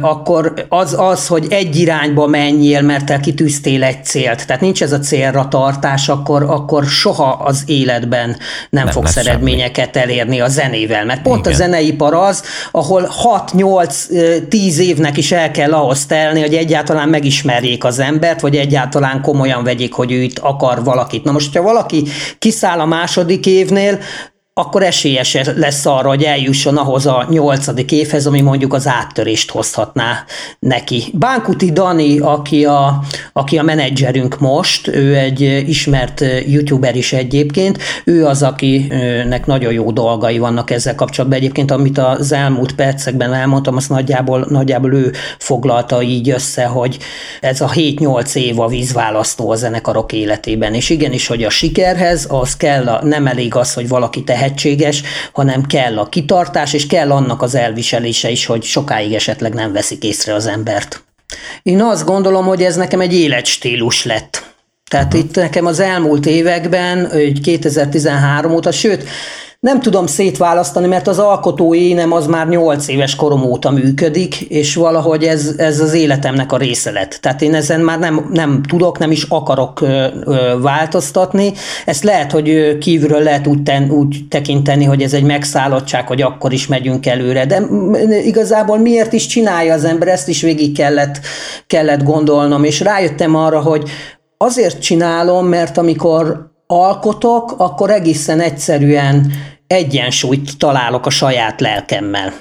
akkor 0.00 0.66
az 0.68 0.94
az, 0.98 1.26
hogy 1.26 1.46
egy 1.50 1.76
irányba 1.76 2.26
menjél, 2.26 2.82
mert 2.82 3.06
te 3.06 3.20
kitűztél 3.20 3.84
egy 3.84 4.04
célt, 4.04 4.46
tehát 4.46 4.62
nincs 4.62 4.82
ez 4.82 4.92
a 4.92 4.98
célra 4.98 5.48
tartás, 5.48 6.08
akkor, 6.08 6.42
akkor 6.42 6.84
soha 6.84 7.30
az 7.32 7.62
életben 7.66 8.28
nem, 8.28 8.38
nem 8.70 8.86
fogsz 8.86 9.16
eredményeket 9.16 9.94
semmi. 9.94 10.04
elérni 10.04 10.40
a 10.40 10.48
zenével, 10.48 11.04
mert 11.04 11.22
pont 11.22 11.40
Igen. 11.40 11.52
a 11.52 11.56
zeneipar 11.56 12.14
az, 12.14 12.42
ahol 12.72 13.10
6-8-10 13.52 14.76
évnek 14.78 15.16
is 15.16 15.32
el 15.32 15.50
kell 15.50 15.72
ahhoz 15.72 16.06
telni, 16.06 16.40
hogy 16.40 16.54
egyáltalán 16.54 17.08
megismerjék 17.08 17.84
az 17.84 17.98
embert, 17.98 18.40
vagy 18.40 18.56
egyáltalán 18.56 19.22
komolyan 19.22 19.64
vegyék, 19.64 19.92
hogy 19.92 20.12
ő 20.12 20.22
itt 20.22 20.38
akar 20.38 20.84
valakit. 20.84 21.24
Na 21.24 21.32
most, 21.32 21.56
ha 21.56 21.62
valaki 21.62 22.04
kiszáll 22.38 22.80
a 22.80 22.86
második 22.86 23.46
évnél, 23.46 23.98
akkor 24.58 24.82
esélyes 24.82 25.36
lesz 25.56 25.86
arra, 25.86 26.08
hogy 26.08 26.22
eljusson 26.22 26.76
ahhoz 26.76 27.06
a 27.06 27.26
nyolcadik 27.30 27.92
évhez, 27.92 28.26
ami 28.26 28.40
mondjuk 28.40 28.72
az 28.72 28.86
áttörést 28.86 29.50
hozhatná 29.50 30.24
neki. 30.58 31.04
Bánkuti 31.12 31.72
Dani, 31.72 32.18
aki 32.18 32.64
a, 32.64 33.02
aki 33.32 33.58
a 33.58 33.62
menedzserünk 33.62 34.38
most, 34.38 34.88
ő 34.88 35.16
egy 35.16 35.40
ismert 35.68 36.24
youtuber 36.46 36.96
is 36.96 37.12
egyébként, 37.12 37.78
ő 38.04 38.26
az, 38.26 38.42
akinek 38.42 39.46
nagyon 39.46 39.72
jó 39.72 39.90
dolgai 39.90 40.38
vannak 40.38 40.70
ezzel 40.70 40.94
kapcsolatban. 40.94 41.38
Egyébként, 41.38 41.70
amit 41.70 41.98
az 41.98 42.32
elmúlt 42.32 42.74
percekben 42.74 43.34
elmondtam, 43.34 43.76
azt 43.76 43.88
nagyjából, 43.88 44.46
nagyjából 44.48 44.94
ő 44.94 45.12
foglalta 45.38 46.02
így 46.02 46.30
össze, 46.30 46.64
hogy 46.64 46.98
ez 47.40 47.60
a 47.60 47.70
7-8 47.74 48.34
év 48.34 48.60
a 48.60 48.68
vízválasztó 48.68 49.50
a 49.50 49.56
zenekarok 49.56 50.12
életében. 50.12 50.74
És 50.74 50.90
igenis, 50.90 51.26
hogy 51.26 51.44
a 51.44 51.50
sikerhez 51.50 52.26
az 52.28 52.56
kell, 52.56 52.88
a, 52.88 53.04
nem 53.04 53.26
elég 53.26 53.54
az, 53.54 53.74
hogy 53.74 53.88
valaki 53.88 54.24
tehet 54.24 54.46
tehetséges, 54.48 55.02
hanem 55.32 55.62
kell 55.62 55.98
a 55.98 56.08
kitartás, 56.08 56.72
és 56.72 56.86
kell 56.86 57.10
annak 57.10 57.42
az 57.42 57.54
elviselése 57.54 58.30
is, 58.30 58.46
hogy 58.46 58.62
sokáig 58.62 59.12
esetleg 59.12 59.54
nem 59.54 59.72
veszik 59.72 60.02
észre 60.02 60.34
az 60.34 60.46
embert. 60.46 61.02
Én 61.62 61.82
azt 61.82 62.04
gondolom, 62.04 62.46
hogy 62.46 62.62
ez 62.62 62.76
nekem 62.76 63.00
egy 63.00 63.14
életstílus 63.14 64.04
lett. 64.04 64.46
Tehát 64.90 65.14
uh-huh. 65.14 65.28
itt 65.28 65.34
nekem 65.34 65.66
az 65.66 65.80
elmúlt 65.80 66.26
években, 66.26 67.12
2013 67.42 68.52
óta, 68.52 68.72
sőt, 68.72 69.08
nem 69.60 69.80
tudom 69.80 70.06
szétválasztani, 70.06 70.86
mert 70.86 71.06
az 71.06 71.18
alkotó 71.18 71.74
énem 71.74 72.12
az 72.12 72.26
már 72.26 72.48
8 72.48 72.88
éves 72.88 73.14
korom 73.14 73.42
óta 73.42 73.70
működik, 73.70 74.40
és 74.40 74.74
valahogy 74.74 75.24
ez, 75.24 75.54
ez 75.56 75.80
az 75.80 75.92
életemnek 75.92 76.52
a 76.52 76.56
része 76.56 76.90
lett. 76.90 77.18
Tehát 77.22 77.42
én 77.42 77.54
ezen 77.54 77.80
már 77.80 77.98
nem, 77.98 78.28
nem 78.32 78.62
tudok, 78.68 78.98
nem 78.98 79.10
is 79.10 79.22
akarok 79.22 79.80
ö, 79.80 80.06
ö, 80.24 80.60
változtatni. 80.60 81.52
Ezt 81.84 82.04
lehet, 82.04 82.32
hogy 82.32 82.78
kívülről 82.78 83.22
lehet 83.22 83.46
úgy, 83.46 83.62
ten, 83.62 83.90
úgy 83.90 84.16
tekinteni, 84.28 84.84
hogy 84.84 85.02
ez 85.02 85.12
egy 85.12 85.24
megszállottság, 85.24 86.06
hogy 86.06 86.22
akkor 86.22 86.52
is 86.52 86.66
megyünk 86.66 87.06
előre, 87.06 87.46
de 87.46 87.62
igazából 88.24 88.78
miért 88.78 89.12
is 89.12 89.26
csinálja 89.26 89.74
az 89.74 89.84
ember, 89.84 90.08
ezt 90.08 90.28
is 90.28 90.42
végig 90.42 90.76
kellett, 90.76 91.20
kellett 91.66 92.02
gondolnom, 92.02 92.64
és 92.64 92.80
rájöttem 92.80 93.34
arra, 93.34 93.60
hogy 93.60 93.90
azért 94.36 94.80
csinálom, 94.80 95.46
mert 95.46 95.78
amikor 95.78 96.56
alkotok, 96.70 97.54
akkor 97.56 97.90
egészen 97.90 98.40
egyszerűen 98.40 99.32
egyensúlyt 99.66 100.58
találok 100.58 101.06
a 101.06 101.10
saját 101.10 101.60
lelkemmel. 101.60 102.32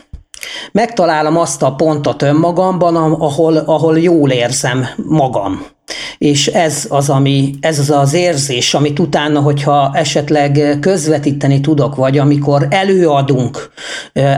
Megtalálom 0.72 1.38
azt 1.38 1.64
a 1.64 1.76
pontot 1.76 2.22
önmagamban, 2.22 2.96
ahol, 2.96 3.58
ahol 3.58 4.00
jól 4.00 4.30
érzem 4.32 4.86
magam. 5.08 5.66
és 6.18 6.48
ez 6.48 6.86
az, 6.90 7.10
ami, 7.10 7.54
ez 7.60 7.80
az 7.80 7.90
az 7.90 8.14
érzés, 8.14 8.74
amit 8.74 9.00
utána, 9.00 9.40
hogyha 9.40 9.92
esetleg 9.94 10.78
közvetíteni 10.82 11.62
tudok, 11.62 11.96
vagy 11.96 12.18
amikor 12.18 12.68
előadunk, 12.70 13.72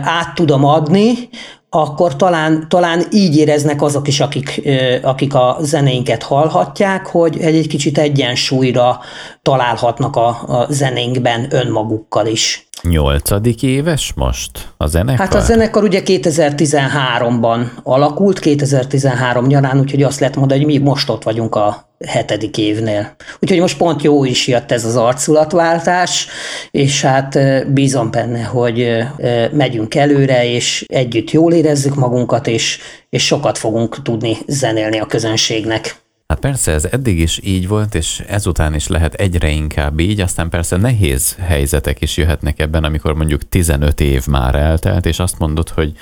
át 0.03 0.33
tudom 0.35 0.65
adni, 0.65 1.29
akkor 1.69 2.15
talán, 2.15 2.65
talán 2.69 3.03
így 3.11 3.37
éreznek 3.37 3.81
azok 3.81 4.07
is, 4.07 4.19
akik, 4.19 4.61
akik 5.01 5.33
a 5.33 5.57
zenénket 5.61 6.23
hallhatják, 6.23 7.07
hogy 7.07 7.37
egy, 7.39 7.55
egy 7.55 7.67
kicsit 7.67 7.97
egyensúlyra 7.97 8.99
találhatnak 9.49 10.15
a, 10.15 10.27
a 10.27 10.67
zenénkben 10.69 11.47
önmagukkal 11.49 12.25
is. 12.27 12.67
Nyolcadik 12.81 13.63
éves 13.63 14.11
most 14.15 14.51
a 14.77 14.87
zenekar? 14.87 15.25
Hát 15.25 15.35
a 15.35 15.39
zenekar 15.39 15.83
ugye 15.83 16.01
2013-ban 16.05 17.65
alakult, 17.83 18.39
2013 18.39 19.45
nyarán, 19.45 19.79
úgyhogy 19.79 20.03
azt 20.03 20.19
lehet 20.19 20.35
mondani, 20.35 20.63
hogy 20.63 20.73
mi 20.73 20.77
most 20.77 21.09
ott 21.09 21.23
vagyunk 21.23 21.55
a 21.55 21.89
hetedik 22.07 22.57
évnél. 22.57 23.15
Úgyhogy 23.39 23.59
most 23.59 23.77
pont 23.77 24.01
jó 24.01 24.23
is 24.23 24.47
jött 24.47 24.71
ez 24.71 24.85
az 24.85 24.95
arculatváltás, 24.95 26.27
és 26.71 27.01
hát 27.01 27.39
bízom 27.73 28.11
benne, 28.11 28.43
hogy 28.43 29.03
megyünk 29.51 29.95
előre, 29.95 30.51
és 30.51 30.85
együtt 30.87 31.31
jól 31.31 31.53
érezzük 31.53 31.95
magunkat, 31.95 32.47
és, 32.47 32.79
és 33.09 33.25
sokat 33.25 33.57
fogunk 33.57 34.01
tudni 34.01 34.37
zenélni 34.47 34.99
a 34.99 35.05
közönségnek. 35.05 35.95
Hát 36.33 36.39
persze 36.39 36.71
ez 36.71 36.87
eddig 36.91 37.19
is 37.19 37.39
így 37.43 37.67
volt, 37.67 37.95
és 37.95 38.23
ezután 38.27 38.73
is 38.73 38.87
lehet 38.87 39.13
egyre 39.13 39.49
inkább 39.49 39.99
így, 39.99 40.19
aztán 40.19 40.49
persze 40.49 40.77
nehéz 40.77 41.35
helyzetek 41.39 42.01
is 42.01 42.17
jöhetnek 42.17 42.59
ebben, 42.59 42.83
amikor 42.83 43.13
mondjuk 43.13 43.49
15 43.49 44.01
év 44.01 44.27
már 44.27 44.55
eltelt, 44.55 45.05
és 45.05 45.19
azt 45.19 45.39
mondod, 45.39 45.69
hogy, 45.69 45.93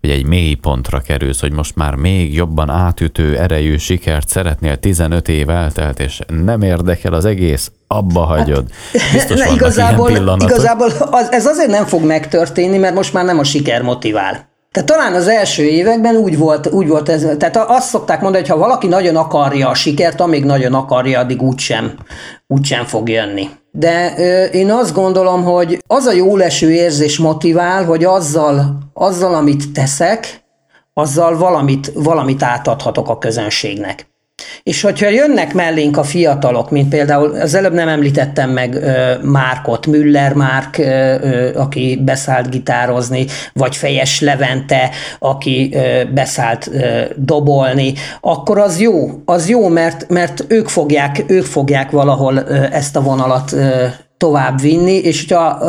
hogy 0.00 0.10
egy 0.10 0.26
mély 0.26 0.54
pontra 0.54 1.00
kerülsz, 1.00 1.40
hogy 1.40 1.52
most 1.52 1.76
már 1.76 1.94
még 1.94 2.34
jobban 2.34 2.70
átütő, 2.70 3.38
erejű 3.38 3.76
sikert 3.76 4.28
szeretnél, 4.28 4.76
15 4.76 5.28
év 5.28 5.48
eltelt, 5.48 6.00
és 6.00 6.20
nem 6.28 6.62
érdekel 6.62 7.12
az 7.12 7.24
egész, 7.24 7.70
abba 7.86 8.20
hagyod. 8.20 8.70
Biztos 9.12 9.38
ne, 9.46 9.52
igazából, 9.52 10.10
igazából 10.38 10.90
az, 11.10 11.32
ez 11.32 11.46
azért 11.46 11.70
nem 11.70 11.86
fog 11.86 12.04
megtörténni, 12.04 12.78
mert 12.78 12.94
most 12.94 13.12
már 13.12 13.24
nem 13.24 13.38
a 13.38 13.44
siker 13.44 13.82
motivál. 13.82 14.52
Tehát 14.74 14.88
talán 14.88 15.14
az 15.14 15.28
első 15.28 15.62
években 15.62 16.16
úgy 16.16 16.38
volt, 16.38 16.72
úgy 16.72 16.88
volt 16.88 17.08
ez, 17.08 17.26
tehát 17.38 17.56
azt 17.56 17.88
szokták 17.88 18.20
mondani, 18.20 18.42
hogy 18.42 18.52
ha 18.52 18.58
valaki 18.60 18.86
nagyon 18.86 19.16
akarja 19.16 19.68
a 19.68 19.74
sikert, 19.74 20.20
amíg 20.20 20.44
nagyon 20.44 20.74
akarja, 20.74 21.18
addig 21.18 21.42
úgysem, 21.42 21.94
úgysem 22.46 22.84
fog 22.84 23.08
jönni. 23.08 23.48
De 23.70 24.14
ö, 24.16 24.44
én 24.44 24.70
azt 24.70 24.94
gondolom, 24.94 25.44
hogy 25.44 25.78
az 25.86 26.06
a 26.06 26.12
jó 26.12 26.36
leső 26.36 26.72
érzés 26.72 27.18
motivál, 27.18 27.84
hogy 27.84 28.04
azzal, 28.04 28.78
azzal 28.94 29.34
amit 29.34 29.72
teszek, 29.72 30.44
azzal 30.94 31.38
valamit, 31.38 31.90
valamit 31.94 32.42
átadhatok 32.42 33.08
a 33.08 33.18
közönségnek. 33.18 34.13
És 34.62 34.80
hogyha 34.80 35.08
jönnek 35.08 35.54
mellénk 35.54 35.96
a 35.96 36.02
fiatalok, 36.02 36.70
mint 36.70 36.88
például 36.88 37.40
az 37.40 37.54
előbb 37.54 37.72
nem 37.72 37.88
említettem 37.88 38.50
meg 38.50 38.78
Márkot, 39.22 39.86
Müller 39.86 40.32
Márk, 40.32 40.82
aki 41.56 42.00
beszállt 42.04 42.50
gitározni, 42.50 43.26
vagy 43.52 43.76
Fejes 43.76 44.20
Levente, 44.20 44.90
aki 45.18 45.76
beszállt 46.14 46.70
dobolni, 47.16 47.92
akkor 48.20 48.58
az 48.58 48.80
jó, 48.80 49.08
az 49.24 49.48
jó, 49.48 49.68
mert, 49.68 50.08
mert 50.08 50.44
ők 50.48 50.68
fogják, 50.68 51.24
ők 51.26 51.44
fogják 51.44 51.90
valahol 51.90 52.48
ezt 52.72 52.96
a 52.96 53.02
vonalat 53.02 53.56
tovább 54.16 54.60
vinni, 54.60 54.96
és 54.96 55.20
hogyha 55.26 55.64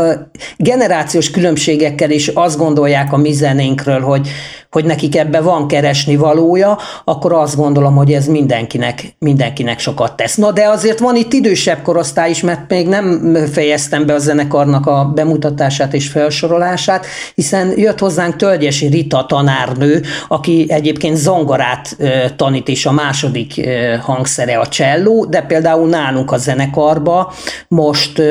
generációs 0.57 1.31
különbségekkel 1.31 2.11
is 2.11 2.27
azt 2.27 2.57
gondolják 2.57 3.13
a 3.13 3.17
mi 3.17 3.31
zenénkről, 3.31 4.01
hogy, 4.01 4.29
hogy 4.75 4.85
nekik 4.85 5.17
ebbe 5.17 5.41
van 5.41 5.67
keresni 5.67 6.15
valója, 6.15 6.77
akkor 7.05 7.33
azt 7.33 7.55
gondolom, 7.55 7.95
hogy 7.95 8.11
ez 8.11 8.27
mindenkinek, 8.27 9.15
mindenkinek 9.19 9.79
sokat 9.79 10.15
tesz. 10.15 10.35
Na 10.35 10.51
de 10.51 10.67
azért 10.67 10.99
van 10.99 11.15
itt 11.15 11.33
idősebb 11.33 11.81
korosztály 11.81 12.29
is, 12.29 12.41
mert 12.41 12.69
még 12.69 12.87
nem 12.87 13.35
fejeztem 13.51 14.05
be 14.05 14.13
a 14.13 14.17
zenekarnak 14.17 14.85
a 14.85 15.11
bemutatását 15.15 15.93
és 15.93 16.07
felsorolását, 16.07 17.05
hiszen 17.35 17.73
jött 17.75 17.99
hozzánk 17.99 18.35
Tölgyesi 18.35 18.87
Rita 18.87 19.25
tanárnő, 19.27 20.01
aki 20.27 20.65
egyébként 20.67 21.17
zongorát 21.17 21.97
tanít, 22.35 22.67
és 22.67 22.85
a 22.85 22.91
második 22.91 23.69
hangszere 24.01 24.57
a 24.57 24.67
cselló, 24.67 25.25
de 25.25 25.41
például 25.41 25.89
nálunk 25.89 26.31
a 26.31 26.37
zenekarba 26.37 27.33
most 27.67 28.21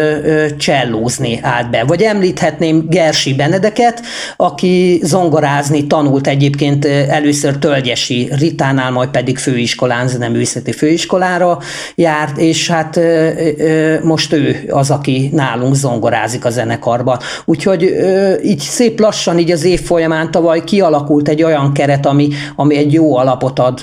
csellózni 0.58 1.38
állt 1.42 1.70
be. 1.70 1.84
Vagy 1.84 2.02
említhetném 2.02 2.86
Gersi 2.88 3.34
Benedeket, 3.34 4.02
aki 4.36 5.00
zongorázni 5.02 5.86
tanult 5.86 6.26
egyébként 6.34 6.84
először 6.84 7.56
Tölgyesi 7.58 8.28
Ritánál, 8.38 8.90
majd 8.90 9.08
pedig 9.08 9.38
főiskolán, 9.38 10.08
zeneművészeti 10.08 10.72
főiskolára 10.72 11.58
járt, 11.94 12.38
és 12.38 12.68
hát 12.70 13.00
most 14.02 14.32
ő 14.32 14.64
az, 14.68 14.90
aki 14.90 15.30
nálunk 15.32 15.74
zongorázik 15.74 16.44
a 16.44 16.50
zenekarban. 16.50 17.18
Úgyhogy 17.44 17.94
így 18.44 18.58
szép 18.58 19.00
lassan 19.00 19.38
így 19.38 19.50
az 19.50 19.64
év 19.64 19.80
folyamán 19.80 20.30
tavaly 20.30 20.64
kialakult 20.64 21.28
egy 21.28 21.42
olyan 21.42 21.72
keret, 21.72 22.06
ami, 22.06 22.28
ami 22.56 22.76
egy 22.76 22.92
jó 22.92 23.16
alapot 23.16 23.58
ad 23.58 23.82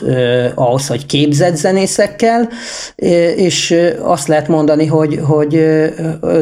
ahhoz, 0.55 0.87
hogy 0.87 1.05
képzett 1.05 1.55
zenészekkel, 1.55 2.49
és 3.35 3.75
azt 4.01 4.27
lehet 4.27 4.47
mondani, 4.47 4.85
hogy, 4.85 5.19
hogy 5.23 5.65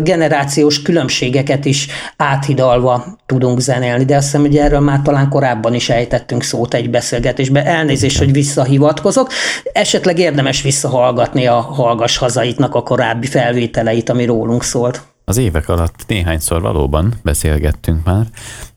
generációs 0.04 0.82
különbségeket 0.82 1.66
is 1.66 1.88
áthidalva 2.18 3.18
tudunk 3.26 3.60
zenélni, 3.60 4.06
de 4.06 4.16
azt 4.16 4.26
hiszem, 4.26 4.42
hogy 4.42 4.58
erről 4.58 4.80
már 4.80 5.02
talán 5.04 5.30
korábban 5.30 5.74
is 5.74 5.90
ejtettünk 6.00 6.44
szót 6.44 6.74
egy 6.74 6.90
beszélgetésben. 6.90 7.66
Elnézést, 7.66 8.18
hogy 8.18 8.32
visszahivatkozok. 8.32 9.30
Esetleg 9.72 10.20
érdemes 10.20 10.62
visszahallgatni 10.62 11.46
a 11.46 11.60
Hallgas 11.60 12.18
Hazaitnak 12.18 12.76
a 12.76 12.84
korábbi 12.84 13.28
felvételeit, 13.28 14.10
ami 14.10 14.26
rólunk 14.26 14.64
szólt. 14.64 15.02
Az 15.26 15.38
évek 15.38 15.70
alatt 15.70 16.04
néhányszor 16.08 16.62
valóban 16.62 17.14
beszélgettünk 17.24 18.06
már. 18.06 18.26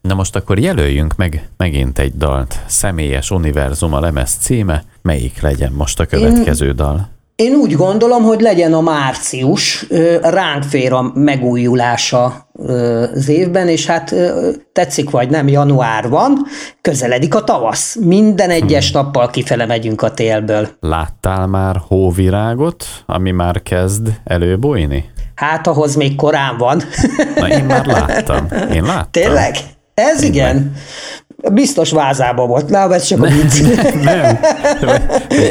Na 0.00 0.14
most 0.14 0.36
akkor 0.36 0.58
jelöljünk 0.58 1.16
meg 1.16 1.48
megint 1.56 1.98
egy 1.98 2.16
dalt. 2.16 2.60
Személyes 2.66 3.30
univerzum 3.30 3.92
a 3.92 4.00
lemez 4.00 4.30
címe. 4.40 4.84
Melyik 5.02 5.40
legyen 5.40 5.72
most 5.72 6.00
a 6.00 6.06
következő 6.06 6.66
Én... 6.66 6.76
dal? 6.76 7.08
Én 7.42 7.54
úgy 7.54 7.72
gondolom, 7.72 8.22
hogy 8.22 8.40
legyen 8.40 8.72
a 8.72 8.80
március, 8.80 9.86
ránk 10.22 10.62
fér 10.62 10.92
a 10.92 11.10
megújulása 11.14 12.48
az 13.14 13.28
évben, 13.28 13.68
és 13.68 13.86
hát 13.86 14.14
tetszik 14.72 15.10
vagy 15.10 15.30
nem, 15.30 15.48
január 15.48 16.08
van, 16.08 16.46
közeledik 16.80 17.34
a 17.34 17.44
tavasz. 17.44 17.96
Minden 18.00 18.50
egyes 18.50 18.90
hmm. 18.90 19.02
nappal 19.02 19.30
kifele 19.30 19.66
megyünk 19.66 20.02
a 20.02 20.10
télből. 20.10 20.68
Láttál 20.80 21.46
már 21.46 21.82
hóvirágot, 21.88 22.84
ami 23.06 23.30
már 23.30 23.62
kezd 23.62 24.08
előbújni? 24.24 25.10
Hát 25.34 25.66
ahhoz 25.66 25.94
még 25.94 26.16
korán 26.16 26.56
van. 26.56 26.82
Na 27.36 27.48
én 27.48 27.64
már 27.64 27.86
láttam. 27.96 28.48
Én 28.72 28.82
láttam. 28.82 29.10
Tényleg? 29.10 29.54
Ez 29.94 30.22
én 30.22 30.30
igen. 30.30 30.56
Meg. 30.56 30.72
Biztos 31.50 31.90
vázába 31.90 32.46
volt, 32.46 32.68
na, 32.68 32.94
ez 32.94 33.04
csak 33.04 33.22
a 33.22 33.26
vicc. 33.26 33.60
Nem, 34.04 34.38
nem, 34.80 35.02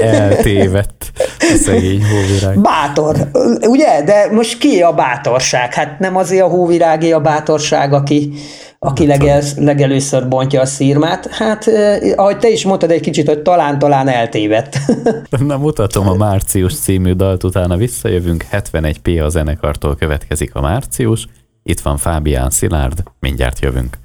eltévedt 0.02 1.12
a 1.40 1.58
szegény 1.64 2.04
hóvirág. 2.04 2.60
Bátor, 2.62 3.30
ugye? 3.62 4.04
De 4.04 4.28
most 4.32 4.58
ki 4.58 4.82
a 4.82 4.94
bátorság? 4.94 5.74
Hát 5.74 6.00
nem 6.00 6.16
azért 6.16 6.44
a 6.44 6.48
hóvirágé 6.48 7.12
a 7.12 7.20
bátorság, 7.20 7.94
aki, 7.94 8.34
aki 8.80 9.06
legel, 9.06 9.42
legelőször 9.56 10.28
bontja 10.28 10.62
a 10.62 10.66
szírmát. 10.66 11.28
Hát, 11.32 11.68
eh, 11.68 12.00
ahogy 12.16 12.38
te 12.38 12.50
is 12.50 12.66
mondtad 12.66 12.92
egy 12.92 13.02
kicsit, 13.02 13.28
hogy 13.28 13.42
talán-talán 13.42 14.08
eltévedt. 14.08 14.78
Na, 15.48 15.58
mutatom 15.58 16.08
a 16.08 16.14
Március 16.14 16.76
című 16.76 17.12
dalt, 17.12 17.44
utána 17.44 17.78
visszajövünk. 17.78 18.46
71P 18.52 19.26
a 19.26 19.30
zenekartól 19.30 19.96
következik 19.96 20.56
a 20.56 20.62
Március. 20.62 21.28
Itt 21.64 21.80
van 21.80 21.98
Fábián 21.98 22.50
Szilárd, 22.50 23.04
mindjárt 23.20 23.60
jövünk. 23.60 23.98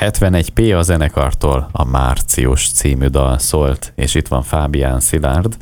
71P 0.00 0.78
a 0.78 0.82
zenekartól 0.82 1.68
a 1.72 1.84
Március 1.84 2.70
című 2.70 3.06
dal 3.06 3.38
szólt, 3.38 3.92
és 3.94 4.14
itt 4.14 4.28
van 4.28 4.42
Fábián 4.42 5.00
Szilárd. 5.00 5.56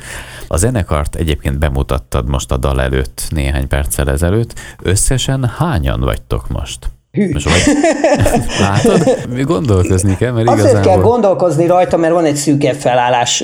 A 0.48 0.56
zenekart 0.56 1.14
egyébként 1.14 1.58
bemutattad 1.58 2.28
most 2.28 2.52
a 2.52 2.56
dal 2.56 2.80
előtt, 2.80 3.26
néhány 3.30 3.68
perccel 3.68 4.10
ezelőtt. 4.10 4.58
Összesen 4.82 5.44
hányan 5.48 6.00
vagytok 6.00 6.48
most? 6.48 6.95
Hű. 7.16 7.32
Vagy, 7.32 7.44
látod? 8.60 9.18
Gondolkozni 9.44 10.16
kell, 10.16 10.32
mert 10.32 10.48
Azért 10.48 10.68
igazából... 10.68 10.92
kell 10.92 11.00
gondolkozni 11.02 11.66
rajta, 11.66 11.96
mert 11.96 12.12
van 12.12 12.24
egy 12.24 12.36
szűkebb 12.36 12.74
felállás. 12.74 13.40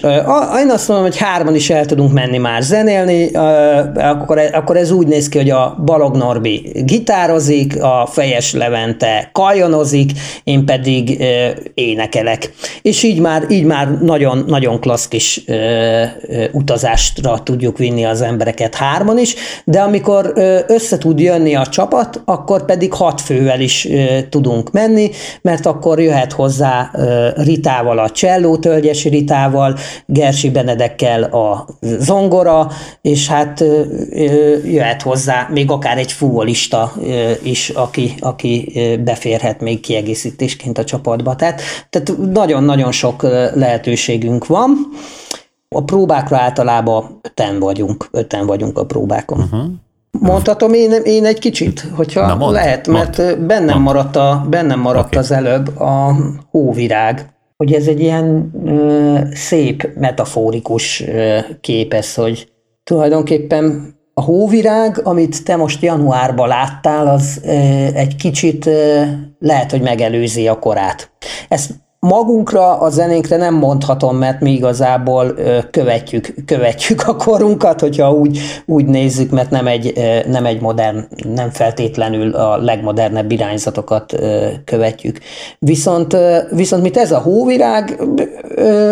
Én 0.60 0.70
azt 0.70 0.88
mondom, 0.88 1.06
hogy 1.06 1.18
hárman 1.18 1.54
is 1.54 1.70
el 1.70 1.84
tudunk 1.84 2.12
menni 2.12 2.38
már 2.38 2.62
zenélni, 2.62 3.30
akkor, 3.94 4.38
e- 4.38 4.50
akkor 4.52 4.76
ez 4.76 4.90
úgy 4.90 5.06
néz 5.06 5.28
ki, 5.28 5.38
hogy 5.38 5.50
a 5.50 5.76
Balog 5.84 6.16
Norbi 6.16 6.72
gitározik, 6.84 7.82
a 7.82 8.08
Fejes 8.10 8.52
Levente 8.52 9.30
kajonozik, 9.32 10.10
én 10.44 10.64
pedig 10.64 11.24
énekelek. 11.74 12.52
És 12.82 13.02
így 13.02 13.20
már, 13.20 13.44
így 13.48 13.64
már 13.64 13.98
nagyon, 14.00 14.44
nagyon 14.46 14.80
klassz 14.80 15.08
kis 15.08 15.44
utazástra 16.52 17.38
tudjuk 17.38 17.78
vinni 17.78 18.04
az 18.04 18.20
embereket 18.20 18.74
hárman 18.74 19.18
is, 19.18 19.34
de 19.64 19.80
amikor 19.80 20.32
össze 20.66 20.98
tud 20.98 21.20
jönni 21.20 21.54
a 21.54 21.66
csapat, 21.66 22.22
akkor 22.24 22.64
pedig 22.64 22.92
hat 22.92 23.20
fővel 23.20 23.60
is 23.62 23.88
tudunk 24.28 24.70
menni, 24.70 25.10
mert 25.42 25.66
akkor 25.66 26.00
jöhet 26.00 26.32
hozzá 26.32 26.90
Ritával, 27.36 27.98
a 27.98 28.10
Cselló 28.10 28.56
Tölgyesi 28.56 29.08
Ritával, 29.08 29.76
Gersi 30.06 30.50
Benedekkel 30.50 31.22
a 31.22 31.66
zongora, 31.80 32.70
és 33.00 33.28
hát 33.28 33.64
jöhet 34.64 35.02
hozzá 35.02 35.48
még 35.50 35.70
akár 35.70 35.98
egy 35.98 36.12
futbolista 36.12 36.92
is, 37.42 37.68
aki, 37.68 38.14
aki 38.20 38.72
beférhet 39.04 39.60
még 39.60 39.80
kiegészítésként 39.80 40.78
a 40.78 40.84
csapatba. 40.84 41.36
Tehát, 41.36 41.60
tehát 41.90 42.18
nagyon-nagyon 42.32 42.92
sok 42.92 43.22
lehetőségünk 43.54 44.46
van. 44.46 44.76
A 45.68 45.82
próbákra 45.82 46.36
általában 46.36 47.18
öten 47.22 47.58
vagyunk, 47.58 48.08
öten 48.10 48.46
vagyunk 48.46 48.78
a 48.78 48.84
próbákon. 48.84 49.38
Uh-huh. 49.38 49.64
Mondhatom 50.20 50.72
én, 50.72 50.90
én 51.04 51.24
egy 51.24 51.38
kicsit, 51.38 51.80
hogyha 51.80 52.26
Na 52.26 52.34
mond, 52.34 52.52
lehet, 52.52 52.88
mert 52.88 53.18
mond, 53.18 53.38
bennem 53.38 53.74
mond. 53.74 53.84
maradt, 53.84 54.16
a, 54.16 54.46
bennem 54.50 54.80
maradt 54.80 55.06
okay. 55.06 55.18
az 55.18 55.30
előbb 55.30 55.78
a 55.78 56.16
hóvirág, 56.50 57.26
hogy 57.56 57.72
ez 57.72 57.86
egy 57.86 58.00
ilyen 58.00 58.50
ö, 58.66 59.18
szép, 59.34 59.88
metaforikus 59.94 61.00
ö, 61.00 61.38
kép 61.60 61.92
ez, 61.92 62.14
hogy 62.14 62.52
tulajdonképpen 62.84 63.94
a 64.14 64.22
hóvirág, 64.22 65.00
amit 65.04 65.44
te 65.44 65.56
most 65.56 65.82
januárban 65.82 66.48
láttál, 66.48 67.06
az 67.06 67.40
ö, 67.44 67.48
egy 67.94 68.16
kicsit 68.16 68.66
ö, 68.66 69.02
lehet, 69.38 69.70
hogy 69.70 69.82
megelőzi 69.82 70.48
a 70.48 70.58
korát. 70.58 71.10
Ezt 71.48 71.70
Magunkra, 72.06 72.78
a 72.78 72.90
zenénkre 72.90 73.36
nem 73.36 73.54
mondhatom, 73.54 74.16
mert 74.16 74.40
mi 74.40 74.50
igazából 74.52 75.34
követjük, 75.70 76.34
követjük 76.46 77.08
a 77.08 77.16
korunkat, 77.16 77.80
hogyha 77.80 78.12
úgy, 78.12 78.38
úgy 78.66 78.84
nézzük, 78.84 79.30
mert 79.30 79.50
nem 79.50 79.66
egy, 79.66 79.92
nem 80.28 80.46
egy 80.46 80.60
modern, 80.60 81.06
nem 81.34 81.50
feltétlenül 81.50 82.34
a 82.34 82.56
legmodernebb 82.56 83.30
irányzatokat 83.30 84.14
követjük. 84.64 85.18
Viszont, 85.58 86.16
viszont 86.50 86.82
mit 86.82 86.96
ez 86.96 87.12
a 87.12 87.18
hóvirág, 87.18 88.02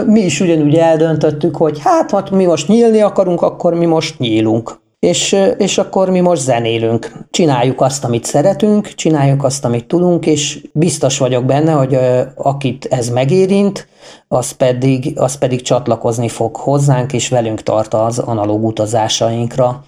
mi 0.07 0.21
is 0.21 0.41
ugyanúgy 0.41 0.75
eldöntöttük, 0.75 1.57
hogy 1.57 1.79
hát, 1.81 2.11
ha 2.11 2.25
mi 2.31 2.45
most 2.45 2.69
nyílni 2.69 3.01
akarunk, 3.01 3.43
akkor 3.43 3.75
mi 3.75 3.87
most 3.87 4.19
nyílunk 4.19 4.81
és, 5.01 5.37
és 5.59 5.79
akkor 5.79 6.11
mi 6.11 6.21
most 6.21 6.43
zenélünk. 6.43 7.13
Csináljuk 7.31 7.81
azt, 7.81 8.05
amit 8.05 8.25
szeretünk, 8.25 8.95
csináljuk 8.95 9.45
azt, 9.45 9.65
amit 9.65 9.87
tudunk, 9.87 10.27
és 10.27 10.61
biztos 10.73 11.19
vagyok 11.19 11.45
benne, 11.45 11.73
hogy 11.73 11.99
akit 12.37 12.85
ez 12.85 13.09
megérint, 13.09 13.89
az 14.29 14.51
pedig, 14.51 15.13
az 15.19 15.39
pedig 15.39 15.63
csatlakozni 15.63 16.29
fog 16.29 16.57
hozzánk, 16.57 17.13
és 17.13 17.29
velünk 17.29 17.63
tart 17.63 17.95
az 17.95 18.19
analóg 18.19 18.65
utazásainkra, 18.65 19.85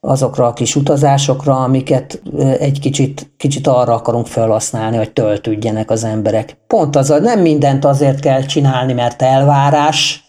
azokra 0.00 0.46
a 0.46 0.52
kis 0.52 0.76
utazásokra, 0.76 1.62
amiket 1.62 2.22
egy 2.58 2.80
kicsit, 2.80 3.30
kicsit 3.36 3.66
arra 3.66 3.94
akarunk 3.94 4.26
felhasználni, 4.26 4.96
hogy 4.96 5.12
töltődjenek 5.12 5.90
az 5.90 6.04
emberek. 6.04 6.56
Pont 6.66 6.96
az, 6.96 7.08
nem 7.08 7.40
mindent 7.40 7.84
azért 7.84 8.20
kell 8.20 8.42
csinálni, 8.42 8.92
mert 8.92 9.22
elvárás, 9.22 10.24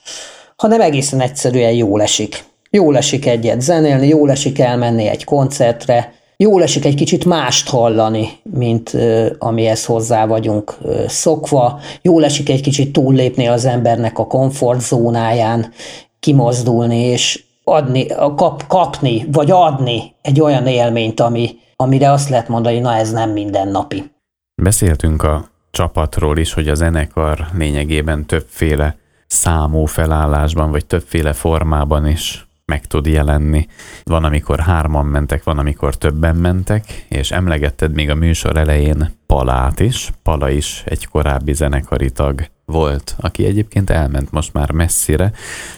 hanem 0.56 0.82
egészen 0.82 1.22
egyszerűen 1.22 1.72
jól 1.72 2.02
esik. 2.02 2.46
Jól 2.70 2.98
esik 2.98 3.26
egyet 3.26 3.62
zenélni, 3.62 4.08
jól 4.08 4.32
esik 4.32 4.60
elmenni 4.60 5.08
egy 5.08 5.24
koncertre, 5.24 6.14
jól 6.38 6.64
esik 6.64 6.86
egy 6.86 6.96
kicsit 6.96 7.26
mást 7.26 7.70
hallani, 7.70 8.30
mint 8.44 8.94
uh, 8.94 9.28
amihez 9.38 9.86
hozzá 9.86 10.26
vagyunk 10.26 10.78
uh, 10.82 11.08
szokva, 11.08 11.80
jól 12.02 12.24
esik 12.24 12.50
egy 12.50 12.62
kicsit 12.62 12.92
túllépni 12.92 13.48
az 13.48 13.66
embernek 13.66 14.20
a 14.20 14.28
komfortzónáján, 14.28 15.72
kimozdulni 16.20 16.98
és 16.98 17.44
adni, 17.64 18.06
kap, 18.36 18.68
kapni, 18.68 19.26
vagy 19.32 19.52
adni 19.52 20.14
egy 20.22 20.42
olyan 20.42 20.68
élményt, 20.68 21.20
ami, 21.20 21.56
amire 21.76 22.12
azt 22.12 22.30
lehet 22.30 22.48
mondani, 22.48 22.80
na 22.80 22.96
ez 22.96 23.12
nem 23.12 23.30
mindennapi. 23.30 24.12
Beszéltünk 24.62 25.24
a 25.24 25.50
csapatról 25.72 26.38
is, 26.38 26.54
hogy 26.54 26.68
a 26.68 26.74
zenekar 26.74 27.48
lényegében 27.58 28.26
többféle 28.26 28.98
számú 29.28 29.86
felállásban, 29.86 30.72
vagy 30.72 30.86
többféle 30.86 31.34
formában 31.34 32.08
is 32.08 32.47
meg 32.72 32.86
tud 32.86 33.06
jelenni. 33.06 33.68
Van, 34.04 34.24
amikor 34.24 34.60
hárman 34.60 35.06
mentek, 35.06 35.44
van, 35.44 35.58
amikor 35.58 35.96
többen 35.96 36.36
mentek, 36.36 37.06
és 37.10 37.32
emlegetted 37.32 37.94
még 37.94 38.10
a 38.10 38.16
műsor 38.16 38.58
elején 38.58 39.12
Palát 39.26 39.80
is. 39.80 40.10
Pala 40.24 40.50
is 40.50 40.84
egy 40.86 41.06
korábbi 41.06 41.54
zenekari 41.54 42.12
tag 42.12 42.50
volt, 42.66 43.16
aki 43.20 43.46
egyébként 43.46 43.90
elment 43.90 44.32
most 44.32 44.54
már 44.54 44.72
messzire, 44.72 45.32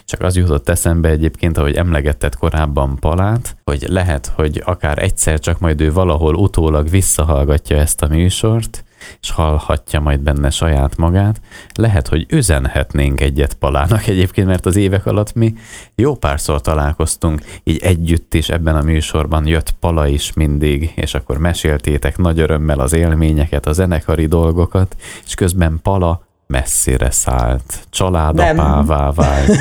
csak 0.06 0.22
az 0.22 0.36
jutott 0.36 0.70
eszembe 0.70 1.10
egyébként, 1.10 1.58
ahogy 1.58 1.76
emlegetted 1.76 2.36
korábban 2.36 2.96
Palát, 3.00 3.56
hogy 3.64 3.86
lehet, 3.88 4.32
hogy 4.36 4.62
akár 4.66 5.04
egyszer 5.04 5.40
csak 5.40 5.60
majd 5.60 5.82
ő 5.82 5.94
valahol 5.94 6.36
utólag 6.36 6.90
visszahallgatja 6.90 7.78
ezt 7.78 8.02
a 8.02 8.08
műsort, 8.08 8.84
és 9.22 9.32
hallhatja 9.32 10.00
majd 10.00 10.20
benne 10.20 10.50
saját 10.50 10.98
magát. 10.98 11.42
Lehet, 11.74 12.08
hogy 12.08 12.26
üzenhetnénk 12.30 13.22
egyet 13.22 13.54
Palának 13.54 14.08
egyébként, 14.08 14.48
mert 14.48 14.66
az 14.66 14.76
évek 14.76 15.06
alatt 15.06 15.34
mi 15.34 15.54
jó 15.96 16.16
párszor 16.16 16.62
találkoztunk, 16.62 17.42
így 17.64 17.80
együtt 17.82 18.34
is 18.34 18.50
ebben 18.50 18.76
a 18.76 18.82
műsorban 18.82 19.48
jött 19.48 19.72
Pala 19.80 20.08
is 20.08 20.34
mindig, 20.34 20.92
és 20.96 21.14
akkor 21.14 21.38
meséltétek 21.38 22.18
nagy 22.18 22.40
örömmel 22.40 22.80
az 22.80 22.94
élményeket, 22.94 23.66
a 23.66 23.74
zenekari 23.74 24.26
dolgokat, 24.26 24.96
és 25.26 25.34
közben 25.34 25.80
Pala 25.82 26.28
messzire 26.54 27.12
szállt, 27.12 27.80
családapává 27.90 29.12
vált. 29.16 29.52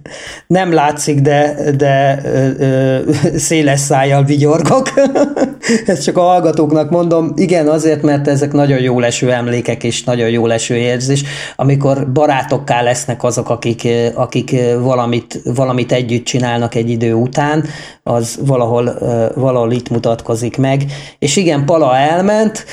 Nem 0.46 0.72
látszik, 0.72 1.20
de, 1.20 1.56
de 1.76 2.20
ö, 2.24 2.50
ö, 2.58 2.98
széles 3.36 3.80
szájjal 3.80 4.24
vigyorgok. 4.24 4.92
Ezt 5.86 6.02
csak 6.02 6.16
a 6.16 6.20
hallgatóknak 6.20 6.90
mondom. 6.90 7.32
Igen, 7.36 7.68
azért, 7.68 8.02
mert 8.02 8.28
ezek 8.28 8.52
nagyon 8.52 8.80
jó 8.80 9.00
leső 9.00 9.32
emlékek 9.32 9.84
és 9.84 10.04
nagyon 10.04 10.28
jó 10.28 10.46
leső 10.46 10.76
érzés, 10.76 11.22
amikor 11.56 12.12
barátokká 12.12 12.82
lesznek 12.82 13.24
azok, 13.24 13.50
akik, 13.50 13.88
akik 14.14 14.56
valamit, 14.78 15.40
valamit 15.44 15.92
együtt 15.92 16.24
csinálnak 16.24 16.74
egy 16.74 16.90
idő 16.90 17.12
után, 17.12 17.64
az 18.02 18.38
valahol, 18.46 18.98
valahol 19.34 19.72
itt 19.72 19.88
mutatkozik 19.88 20.56
meg. 20.56 20.84
És 21.18 21.36
igen, 21.36 21.64
Pala 21.64 21.96
elment, 21.96 22.64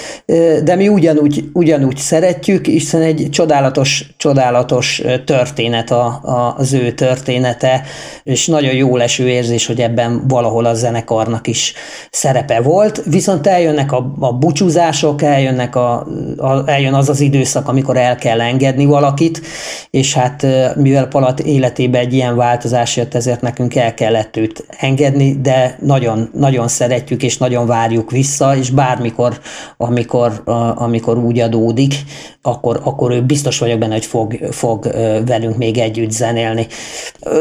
de 0.64 0.76
mi 0.76 0.88
ugyanúgy, 0.88 1.50
ugyanúgy 1.54 1.98
szeretjük, 1.98 2.66
hiszen 2.66 3.02
egy 3.02 3.28
csodálatos, 3.58 4.06
csodálatos 4.18 5.02
történet 5.26 5.92
a, 5.92 6.06
a, 6.06 6.56
az 6.58 6.74
ő 6.74 6.92
története, 6.92 7.84
és 8.24 8.48
nagyon 8.48 8.74
jó 8.74 8.98
leső 8.98 9.30
érzés, 9.30 9.66
hogy 9.66 9.82
ebben 9.82 10.28
valahol 10.28 10.66
a 10.66 10.74
zenekarnak 10.74 11.48
is 11.48 11.74
szerepe 12.12 12.62
volt, 12.62 13.02
viszont 13.06 13.48
eljönnek 13.48 13.92
a, 13.92 14.14
a 14.20 14.34
búcsúzások, 14.34 15.22
eljönnek 15.22 15.76
a, 15.76 16.08
a, 16.38 16.70
eljön 16.70 16.94
az 16.94 17.10
az 17.10 17.20
időszak, 17.20 17.68
amikor 17.68 17.98
el 17.98 18.16
kell 18.16 18.42
engedni 18.42 18.86
valakit, 18.86 19.42
és 19.90 20.14
hát 20.14 20.46
mivel 20.76 21.08
Palat 21.08 21.40
életébe 21.40 22.00
egy 22.00 22.14
ilyen 22.14 22.36
változás 22.36 22.96
jött, 22.98 23.14
ezért 23.14 23.42
nekünk 23.42 23.76
el 23.76 23.94
kellett 23.94 24.38
őt 24.38 24.66
engedni, 24.80 25.42
de 25.42 25.78
nagyon, 25.82 26.30
nagyon 26.34 26.68
szeretjük 26.68 27.24
és 27.24 27.38
nagyon 27.38 27.66
várjuk 27.66 28.12
vissza, 28.12 28.56
és 28.56 28.70
bármikor, 28.70 29.40
amikor, 29.78 30.42
amikor 30.76 31.18
úgy 31.18 31.40
adódik, 31.40 31.94
akkor, 32.42 32.82
akkor 32.84 33.12
ő 33.12 33.22
biztos 33.22 33.47
vagyok 33.60 33.80
benne, 33.80 33.94
hogy 33.94 34.06
fog, 34.06 34.38
fog 34.52 34.84
velünk 35.26 35.58
még 35.58 35.78
együtt 35.78 36.12
zenélni. 36.12 36.68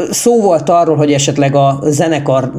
Szó 0.09 0.41
volt 0.41 0.69
arról, 0.69 0.95
hogy 0.95 1.13
esetleg 1.13 1.55
a 1.55 1.79
zenekar 1.83 2.51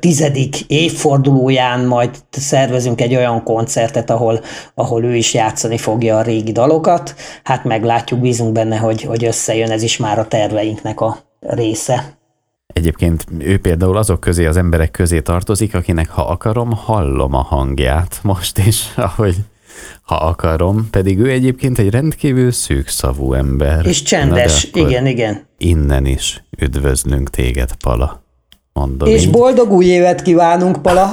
tizedik 0.00 0.60
évfordulóján 0.66 1.84
majd 1.84 2.10
szervezünk 2.30 3.00
egy 3.00 3.14
olyan 3.14 3.42
koncertet, 3.42 4.10
ahol, 4.10 4.40
ahol 4.74 5.04
ő 5.04 5.14
is 5.16 5.34
játszani 5.34 5.78
fogja 5.78 6.16
a 6.16 6.22
régi 6.22 6.52
dalokat. 6.52 7.14
Hát 7.42 7.64
meglátjuk, 7.64 8.20
bízunk 8.20 8.52
benne, 8.52 8.76
hogy, 8.76 9.02
hogy 9.02 9.24
összejön, 9.24 9.70
ez 9.70 9.82
is 9.82 9.96
már 9.96 10.18
a 10.18 10.28
terveinknek 10.28 11.00
a 11.00 11.18
része. 11.40 12.16
Egyébként 12.66 13.24
ő 13.38 13.58
például 13.58 13.96
azok 13.96 14.20
közé, 14.20 14.46
az 14.46 14.56
emberek 14.56 14.90
közé 14.90 15.20
tartozik, 15.20 15.74
akinek 15.74 16.10
ha 16.10 16.22
akarom, 16.22 16.70
hallom 16.70 17.34
a 17.34 17.42
hangját 17.42 18.18
most 18.22 18.58
is, 18.58 18.92
ahogy 18.96 19.36
ha 20.02 20.14
akarom, 20.14 20.88
pedig 20.90 21.18
ő 21.18 21.30
egyébként 21.30 21.78
egy 21.78 21.90
rendkívül 21.90 22.52
szűkszavú 22.52 23.32
ember. 23.32 23.86
És 23.86 24.02
csendes, 24.02 24.68
igen, 24.72 25.06
igen. 25.06 25.46
Innen 25.58 26.06
is 26.06 26.44
üdvözlünk 26.58 27.30
téged, 27.30 27.74
Pala. 27.74 28.22
Mondom 28.72 29.08
És 29.08 29.22
így. 29.22 29.30
boldog 29.30 29.70
új 29.70 29.84
évet 29.84 30.22
kívánunk, 30.22 30.82
Pala! 30.82 31.12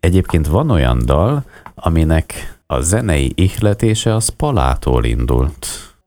egyébként 0.00 0.46
van 0.46 0.70
olyan 0.70 1.02
dal, 1.04 1.44
aminek 1.74 2.58
a 2.66 2.80
zenei 2.80 3.32
ihletése 3.34 4.14
az 4.14 4.28
Palától 4.28 5.04
indult. 5.04 5.66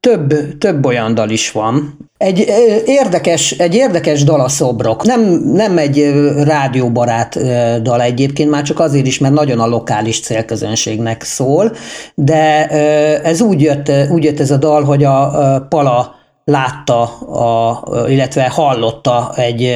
Több, 0.09 0.57
több 0.57 0.85
olyan 0.85 1.13
dal 1.13 1.29
is 1.29 1.51
van. 1.51 1.97
Egy 2.17 2.45
érdekes, 2.85 3.51
egy 3.51 3.75
érdekes 3.75 4.23
dal 4.23 4.39
a 4.39 4.49
szobrok. 4.49 5.03
Nem, 5.03 5.21
nem 5.53 5.77
egy 5.77 6.11
rádióbarát 6.43 7.37
dal 7.81 8.01
egyébként, 8.01 8.49
már 8.49 8.63
csak 8.63 8.79
azért 8.79 9.05
is, 9.05 9.17
mert 9.17 9.33
nagyon 9.33 9.59
a 9.59 9.67
lokális 9.67 10.19
célközönségnek 10.19 11.23
szól, 11.23 11.71
de 12.15 12.67
ez 13.23 13.41
úgy 13.41 13.61
jött, 13.61 13.91
úgy 14.11 14.23
jött 14.23 14.39
ez 14.39 14.51
a 14.51 14.57
dal, 14.57 14.83
hogy 14.83 15.03
a 15.03 15.65
Pala 15.69 16.15
látta, 16.43 17.01
a, 17.19 17.83
illetve 18.07 18.47
hallotta 18.49 19.33
egy 19.35 19.73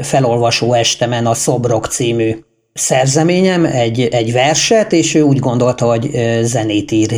felolvasó 0.00 0.72
estemen 0.72 1.26
a 1.26 1.34
Szobrok 1.34 1.86
című 1.86 2.36
szerzeményem, 2.72 3.64
egy, 3.64 4.00
egy 4.00 4.32
verset, 4.32 4.92
és 4.92 5.14
ő 5.14 5.22
úgy 5.22 5.38
gondolta, 5.38 5.86
hogy 5.86 6.10
zenét 6.42 6.92
ír 6.92 7.10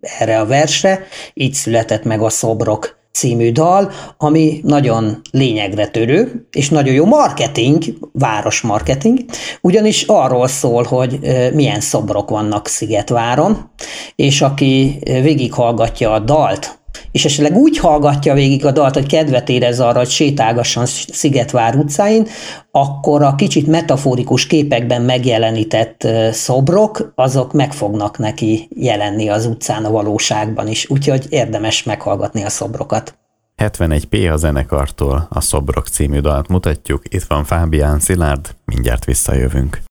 erre 0.00 0.40
a 0.40 0.46
versre, 0.46 1.06
így 1.34 1.54
született 1.54 2.04
meg 2.04 2.20
a 2.20 2.28
Szobrok 2.28 2.98
című 3.12 3.52
dal, 3.52 3.90
ami 4.18 4.60
nagyon 4.62 5.20
lényegre 5.30 5.86
törő, 5.86 6.46
és 6.52 6.68
nagyon 6.68 6.94
jó 6.94 7.04
marketing, 7.04 7.84
város 8.12 8.60
marketing, 8.60 9.18
ugyanis 9.60 10.02
arról 10.02 10.48
szól, 10.48 10.82
hogy 10.82 11.18
milyen 11.54 11.80
szobrok 11.80 12.30
vannak 12.30 12.68
Szigetváron, 12.68 13.70
és 14.16 14.40
aki 14.40 14.98
végighallgatja 15.02 16.12
a 16.12 16.18
dalt, 16.18 16.77
és 17.18 17.24
esetleg 17.24 17.56
úgy 17.56 17.78
hallgatja 17.78 18.34
végig 18.34 18.66
a 18.66 18.70
dalt, 18.70 18.94
hogy 18.94 19.06
kedvet 19.06 19.48
érez 19.48 19.80
arra, 19.80 19.98
hogy 19.98 20.08
sétálgasson 20.08 20.86
Szigetvár 20.86 21.74
utcáin, 21.74 22.26
akkor 22.70 23.22
a 23.22 23.34
kicsit 23.34 23.66
metaforikus 23.66 24.46
képekben 24.46 25.02
megjelenített 25.02 26.08
szobrok, 26.32 27.12
azok 27.14 27.52
meg 27.52 27.72
fognak 27.72 28.18
neki 28.18 28.68
jelenni 28.74 29.28
az 29.28 29.46
utcán 29.46 29.84
a 29.84 29.90
valóságban 29.90 30.68
is, 30.68 30.90
úgyhogy 30.90 31.26
érdemes 31.28 31.82
meghallgatni 31.82 32.42
a 32.42 32.48
szobrokat. 32.48 33.18
71P 33.56 34.32
a 34.32 34.36
zenekartól 34.36 35.26
a 35.30 35.40
Szobrok 35.40 35.86
című 35.86 36.18
dalt 36.18 36.48
mutatjuk, 36.48 37.02
itt 37.08 37.24
van 37.24 37.44
Fábián 37.44 38.00
Szilárd, 38.00 38.54
mindjárt 38.64 39.04
visszajövünk. 39.04 39.87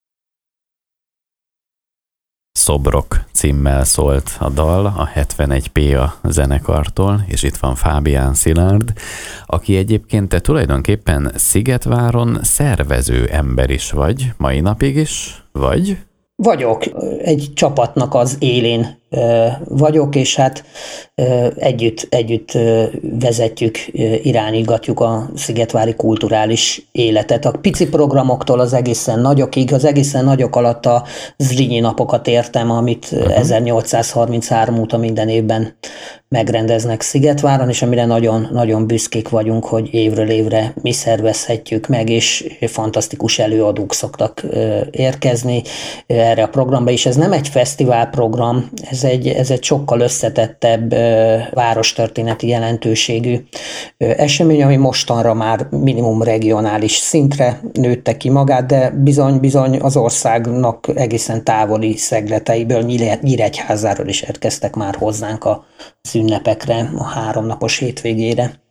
Szobrok 2.57 3.23
címmel 3.31 3.83
szólt 3.83 4.37
a 4.39 4.49
dal, 4.49 4.85
a 4.85 5.09
71P 5.15 6.03
a 6.03 6.29
zenekartól, 6.29 7.23
és 7.27 7.43
itt 7.43 7.57
van 7.57 7.75
Fábián 7.75 8.33
Szilárd, 8.33 8.93
aki 9.45 9.77
egyébként 9.77 10.29
te 10.29 10.39
tulajdonképpen 10.39 11.31
Szigetváron 11.35 12.39
szervező 12.41 13.25
ember 13.25 13.69
is 13.69 13.91
vagy, 13.91 14.31
mai 14.37 14.59
napig 14.59 14.95
is, 14.95 15.43
vagy? 15.51 15.97
Vagyok. 16.35 16.83
Egy 17.23 17.51
csapatnak 17.53 18.13
az 18.13 18.35
élén 18.39 18.99
vagyok, 19.67 20.15
és 20.15 20.35
hát 20.35 20.63
együtt, 21.55 22.07
együtt 22.09 22.57
vezetjük, 23.19 23.77
irányítgatjuk 24.23 24.99
a 24.99 25.29
szigetvári 25.35 25.95
kulturális 25.95 26.87
életet. 26.91 27.45
A 27.45 27.51
pici 27.51 27.89
programoktól 27.89 28.59
az 28.59 28.73
egészen 28.73 29.19
nagyokig, 29.19 29.73
az 29.73 29.85
egészen 29.85 30.23
nagyok 30.23 30.55
alatt 30.55 30.85
a 30.85 31.03
Zrínyi 31.37 31.79
napokat 31.79 32.27
értem, 32.27 32.71
amit 32.71 33.07
uh-huh. 33.11 33.39
1833 33.39 34.79
óta 34.79 34.97
minden 34.97 35.29
évben 35.29 35.75
megrendeznek 36.29 37.01
Szigetváron, 37.01 37.69
és 37.69 37.81
amire 37.81 38.05
nagyon, 38.05 38.47
nagyon 38.51 38.87
büszkék 38.87 39.29
vagyunk, 39.29 39.65
hogy 39.65 39.93
évről 39.93 40.29
évre 40.29 40.73
mi 40.81 40.91
szervezhetjük 40.91 41.87
meg, 41.87 42.09
és 42.09 42.57
fantasztikus 42.61 43.39
előadók 43.39 43.93
szoktak 43.93 44.43
érkezni 44.91 45.61
erre 46.07 46.43
a 46.43 46.47
programba, 46.47 46.91
és 46.91 47.05
ez 47.05 47.15
nem 47.15 47.31
egy 47.31 47.47
fesztivál 47.47 48.09
program, 48.09 48.69
ez 48.89 48.96
egy, 49.03 49.27
ez 49.27 49.51
egy 49.51 49.63
sokkal 49.63 49.99
összetettebb 49.99 50.93
várostörténeti 51.53 52.47
jelentőségű 52.47 53.43
esemény, 53.97 54.63
ami 54.63 54.75
mostanra 54.75 55.33
már 55.33 55.67
minimum 55.69 56.23
regionális 56.23 56.95
szintre 56.95 57.61
nőtte 57.73 58.17
ki 58.17 58.29
magát, 58.29 58.65
de 58.65 58.89
bizony-bizony 58.89 59.79
az 59.79 59.97
országnak 59.97 60.87
egészen 60.95 61.43
távoli 61.43 61.97
szegleteiből, 61.97 62.81
Nyíregyházáról 63.21 64.07
is 64.07 64.21
érkeztek 64.21 64.75
már 64.75 64.95
hozzánk 64.95 65.43
a 65.43 65.65
ünnepekre, 66.13 66.91
a 66.97 67.03
háromnapos 67.03 67.77
hétvégére. 67.77 68.65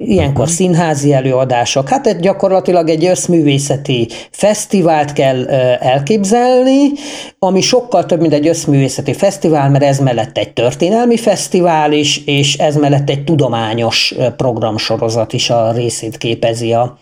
Ilyenkor 0.00 0.40
uh-huh. 0.40 0.56
színházi 0.56 1.12
előadások, 1.12 1.88
hát 1.88 2.06
egy 2.06 2.20
gyakorlatilag 2.20 2.88
egy 2.88 3.04
összművészeti 3.04 4.08
fesztivált 4.30 5.12
kell 5.12 5.48
elképzelni, 5.78 6.90
ami 7.38 7.60
sokkal 7.60 8.06
több, 8.06 8.20
mint 8.20 8.32
egy 8.32 8.48
összművészeti 8.48 9.12
fesztivál, 9.12 9.70
mert 9.70 9.84
ez 9.84 9.98
mellett 9.98 10.38
egy 10.38 10.52
történelmi 10.52 11.16
fesztivál 11.16 11.92
is, 11.92 12.24
és 12.26 12.56
ez 12.58 12.76
mellett 12.76 13.10
egy 13.10 13.24
tudományos 13.24 14.14
programsorozat 14.36 15.32
is 15.32 15.50
a 15.50 15.72
részét 15.72 16.18
képezi 16.18 16.72
a, 16.72 16.98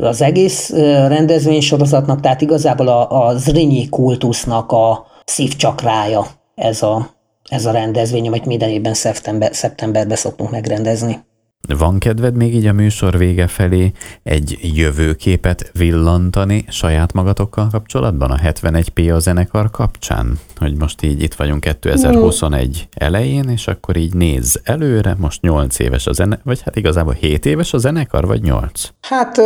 az 0.00 0.22
egész 0.22 0.70
rendezvénysorozatnak, 1.08 2.20
tehát 2.20 2.40
igazából 2.40 2.88
a, 2.88 3.26
a 3.26 3.36
Zrinyi 3.36 3.88
kultusznak 3.88 4.72
a 4.72 5.06
szívcsakrája 5.24 6.26
ez 6.54 6.82
a, 6.82 7.10
ez 7.48 7.66
a 7.66 7.70
rendezvény, 7.70 8.26
amit 8.26 8.46
minden 8.46 8.68
évben 8.68 8.94
szeptember, 8.94 9.54
szeptemberben 9.54 10.16
szoktunk 10.16 10.50
megrendezni. 10.50 11.30
Van 11.68 11.98
kedved 11.98 12.36
még 12.36 12.54
így 12.54 12.66
a 12.66 12.72
műsor 12.72 13.18
vége 13.18 13.46
felé 13.46 13.92
egy 14.22 14.58
jövőképet 14.74 15.70
villantani 15.72 16.64
saját 16.68 17.12
magatokkal 17.12 17.68
kapcsolatban 17.70 18.30
a 18.30 18.36
71P 18.36 19.14
a 19.14 19.18
zenekar 19.18 19.70
kapcsán? 19.70 20.38
Hogy 20.56 20.76
most 20.76 21.02
így 21.02 21.22
itt 21.22 21.34
vagyunk 21.34 21.60
2021 21.60 22.88
elején, 22.94 23.48
és 23.48 23.66
akkor 23.66 23.96
így 23.96 24.14
néz 24.14 24.60
előre, 24.64 25.16
most 25.18 25.42
8 25.42 25.78
éves 25.78 26.06
a 26.06 26.12
zene, 26.12 26.40
vagy 26.44 26.62
hát 26.64 26.76
igazából 26.76 27.12
7 27.12 27.46
éves 27.46 27.72
a 27.72 27.78
zenekar, 27.78 28.26
vagy 28.26 28.42
8? 28.42 28.88
Hát 29.00 29.40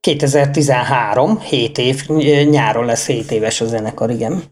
2013, 0.00 1.38
7 1.38 1.78
év, 1.78 2.08
nyáron 2.50 2.84
lesz 2.84 3.06
7 3.06 3.30
éves 3.30 3.60
a 3.60 3.66
zenekar, 3.66 4.10
igen. 4.10 4.42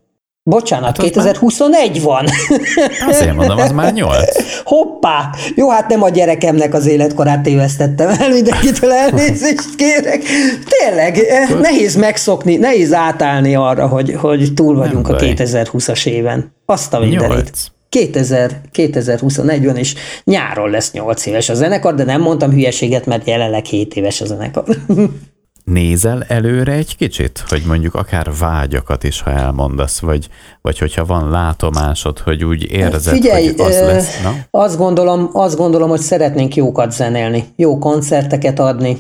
Bocsánat, 0.44 0.96
hát 0.96 1.06
2021 1.06 1.90
már... 1.92 2.02
van. 2.02 2.26
Azért 3.10 3.34
mondom, 3.34 3.58
az 3.58 3.72
már 3.72 3.92
8. 3.92 4.62
Hoppá! 4.64 5.30
Jó, 5.54 5.70
hát 5.70 5.88
nem 5.88 6.02
a 6.02 6.08
gyerekemnek 6.08 6.74
az 6.74 6.86
életkorát 6.86 7.42
tévesztettem 7.42 8.08
el, 8.08 8.28
mindenkitől 8.28 8.92
elnézést 8.92 9.74
kérek. 9.76 10.22
Tényleg, 10.68 11.18
eh, 11.18 11.48
nehéz 11.60 11.96
megszokni, 11.96 12.56
nehéz 12.56 12.92
átállni 12.92 13.54
arra, 13.54 13.86
hogy, 13.86 14.14
hogy 14.20 14.54
túl 14.54 14.76
vagyunk 14.76 15.06
nem 15.06 15.16
a 15.16 15.18
2020-as 15.18 16.06
éven. 16.06 16.54
Azt 16.66 16.94
a 16.94 16.98
mindenit. 16.98 17.72
2000, 17.88 18.60
2021 18.72 19.64
van, 19.64 19.76
és 19.76 19.94
nyáron 20.24 20.70
lesz 20.70 20.92
8 20.92 21.26
éves 21.26 21.48
a 21.48 21.54
zenekar, 21.54 21.94
de 21.94 22.04
nem 22.04 22.20
mondtam 22.20 22.50
hülyeséget, 22.50 23.06
mert 23.06 23.26
jelenleg 23.26 23.64
7 23.64 23.94
éves 23.94 24.20
a 24.20 24.26
zenekar. 24.26 24.64
Nézel 25.72 26.24
előre 26.28 26.72
egy 26.72 26.96
kicsit, 26.96 27.44
hogy 27.48 27.62
mondjuk 27.66 27.94
akár 27.94 28.30
vágyakat 28.38 29.04
is, 29.04 29.20
ha 29.20 29.30
elmondasz, 29.30 29.98
vagy, 29.98 30.28
vagy 30.60 30.78
hogyha 30.78 31.04
van 31.04 31.30
látomásod, 31.30 32.18
hogy 32.18 32.44
úgy 32.44 32.70
érzed, 32.70 33.14
Figyelj, 33.14 33.46
hogy 33.46 33.60
az 33.60 33.80
lesz. 33.80 34.22
Na? 34.22 34.34
Azt, 34.50 34.76
gondolom, 34.76 35.30
azt 35.32 35.56
gondolom, 35.56 35.88
hogy 35.88 36.00
szeretnénk 36.00 36.56
jókat 36.56 36.92
zenélni, 36.92 37.44
jó 37.56 37.78
koncerteket 37.78 38.58
adni, 38.58 38.98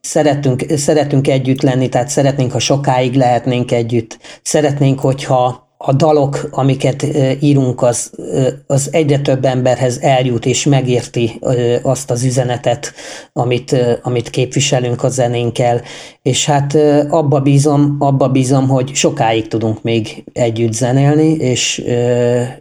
szeretünk, 0.00 0.64
szeretünk 0.76 1.28
együtt 1.28 1.62
lenni, 1.62 1.88
tehát 1.88 2.08
szeretnénk, 2.08 2.52
ha 2.52 2.58
sokáig 2.58 3.14
lehetnénk 3.14 3.72
együtt, 3.72 4.18
szeretnénk, 4.42 5.00
hogyha 5.00 5.63
a 5.86 5.92
dalok, 5.92 6.48
amiket 6.50 7.06
írunk, 7.40 7.82
az, 7.82 8.10
az 8.66 8.88
egyre 8.92 9.18
több 9.18 9.44
emberhez 9.44 9.98
eljut 10.00 10.46
és 10.46 10.64
megérti 10.64 11.40
azt 11.82 12.10
az 12.10 12.24
üzenetet, 12.24 12.92
amit, 13.32 13.76
amit 14.02 14.30
képviselünk 14.30 15.02
a 15.02 15.08
zenénkkel, 15.08 15.82
és 16.22 16.44
hát 16.44 16.74
abba 17.08 17.40
bízom, 17.40 17.96
abba 17.98 18.28
bízom, 18.28 18.68
hogy 18.68 18.94
sokáig 18.94 19.48
tudunk 19.48 19.82
még 19.82 20.24
együtt 20.32 20.72
zenélni, 20.72 21.32
és, 21.32 21.84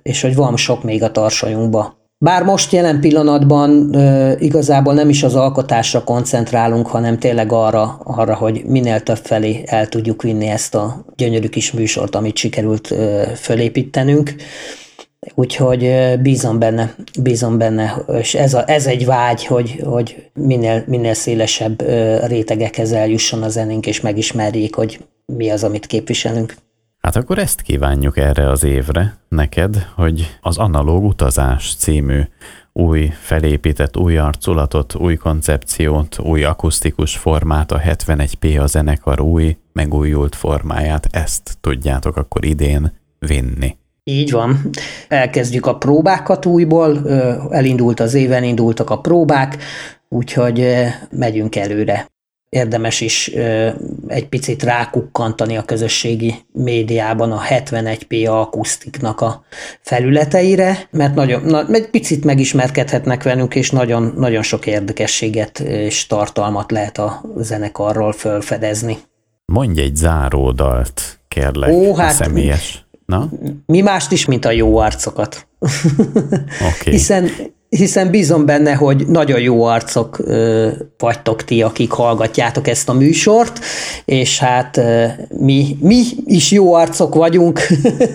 és 0.02 0.22
hogy 0.22 0.36
van 0.36 0.58
sok 0.58 0.84
még 0.84 1.04
a 1.04 1.12
tarsolyunkba. 1.12 2.03
Bár 2.24 2.44
most 2.44 2.72
jelen 2.72 3.00
pillanatban 3.00 3.96
e, 3.96 4.36
igazából 4.40 4.94
nem 4.94 5.10
is 5.10 5.24
az 5.24 5.36
alkotásra 5.36 6.04
koncentrálunk, 6.04 6.88
hanem 6.88 7.20
tényleg 7.20 7.52
arra, 7.52 8.00
arra, 8.04 8.36
hogy 8.36 8.64
minél 8.66 9.00
több 9.00 9.18
felé 9.18 9.64
el 9.66 9.88
tudjuk 9.88 10.22
vinni 10.22 10.48
ezt 10.48 10.76
a 10.76 11.06
gyönyörű 11.16 11.48
kis 11.48 11.72
műsort, 11.72 12.16
amit 12.16 12.38
sikerült 12.38 12.92
e, 12.92 13.26
fölépítenünk. 13.36 14.36
Úgyhogy 15.36 15.94
bízom 16.22 16.60
benne, 16.60 16.96
bízom 17.20 17.58
benne, 17.58 18.06
és 18.20 18.36
ez, 18.36 18.54
a, 18.54 18.64
ez 18.68 18.86
egy 18.86 19.06
vágy, 19.06 19.46
hogy, 19.46 19.82
hogy 19.86 20.30
minél, 20.34 20.84
minél 20.88 21.14
szélesebb 21.14 21.82
rétegekhez 22.28 22.92
eljusson 22.92 23.44
a 23.44 23.50
zenénk, 23.50 23.86
és 23.86 24.02
megismerjék, 24.02 24.76
hogy 24.76 25.00
mi 25.26 25.50
az, 25.50 25.64
amit 25.64 25.86
képviselünk. 25.86 26.56
Hát 27.08 27.16
akkor 27.16 27.38
ezt 27.38 27.62
kívánjuk 27.62 28.18
erre 28.18 28.50
az 28.50 28.64
évre 28.64 29.18
neked, 29.30 29.88
hogy 29.96 30.38
az 30.42 30.58
Analóg 30.58 31.04
Utazás 31.04 31.76
című 31.76 32.22
új 32.74 33.08
felépített 33.08 33.98
új 33.98 34.18
arculatot, 34.18 34.96
új 34.96 35.16
koncepciót, 35.16 36.20
új 36.20 36.44
akusztikus 36.44 37.18
formát, 37.18 37.72
a 37.72 37.80
71P 37.80 38.62
a 38.62 38.68
zenekar 38.68 39.22
új, 39.22 39.58
megújult 39.74 40.36
formáját, 40.36 41.08
ezt 41.12 41.58
tudjátok 41.62 42.18
akkor 42.18 42.46
idén 42.46 42.94
vinni. 43.20 43.78
Így 44.04 44.32
van. 44.32 44.70
Elkezdjük 45.08 45.66
a 45.66 45.78
próbákat 45.78 46.46
újból, 46.46 47.10
elindult 47.50 48.00
az 48.00 48.14
éven, 48.14 48.44
indultak 48.44 48.90
a 48.90 49.00
próbák, 49.00 49.58
úgyhogy 50.10 50.68
megyünk 51.12 51.56
előre 51.56 52.12
érdemes 52.54 53.02
is 53.02 53.28
egy 54.08 54.28
picit 54.30 54.64
rákukkantani 54.64 55.58
a 55.58 55.64
közösségi 55.64 56.36
médiában 56.52 57.32
a 57.32 57.42
71p 57.50 58.30
akusztiknak 58.30 59.22
a 59.22 59.44
felületeire, 59.82 60.88
mert 60.92 61.16
nagyon, 61.16 61.74
egy 61.74 61.90
picit 61.90 62.24
megismerkedhetnek 62.24 63.24
velünk, 63.24 63.56
és 63.56 63.72
nagyon, 63.72 64.14
nagyon 64.18 64.42
sok 64.42 64.66
érdekességet 64.66 65.60
és 65.60 66.08
tartalmat 66.08 66.72
lehet 66.72 66.98
a 66.98 67.22
zenekarról 67.38 68.12
fölfedezni. 68.12 68.98
Mondj 69.46 69.82
egy 69.82 69.96
záródalt, 69.96 71.20
kérlek, 71.28 71.72
Ó, 71.72 71.96
hát, 71.96 72.14
személyes. 72.14 72.86
Na? 73.06 73.30
Mi 73.66 73.82
mást 73.82 74.12
is, 74.12 74.26
mint 74.26 74.46
a 74.46 74.52
jó 74.52 74.78
arcokat. 74.78 75.48
Okay. 76.54 76.94
Hiszen 76.94 77.30
hiszen 77.78 78.10
bízom 78.10 78.46
benne, 78.46 78.74
hogy 78.74 79.08
nagyon 79.08 79.40
jó 79.40 79.64
arcok 79.64 80.20
ö, 80.20 80.70
vagytok 80.98 81.44
ti, 81.44 81.62
akik 81.62 81.92
hallgatjátok 81.92 82.68
ezt 82.68 82.90
a 82.90 82.94
műsort, 82.94 83.60
és 84.06 84.40
hát 84.40 84.78
ö, 84.78 85.06
mi, 85.30 85.78
mi 85.80 86.02
is 86.26 86.52
jó 86.52 86.74
arcok 86.74 87.16
vagyunk, 87.16 87.60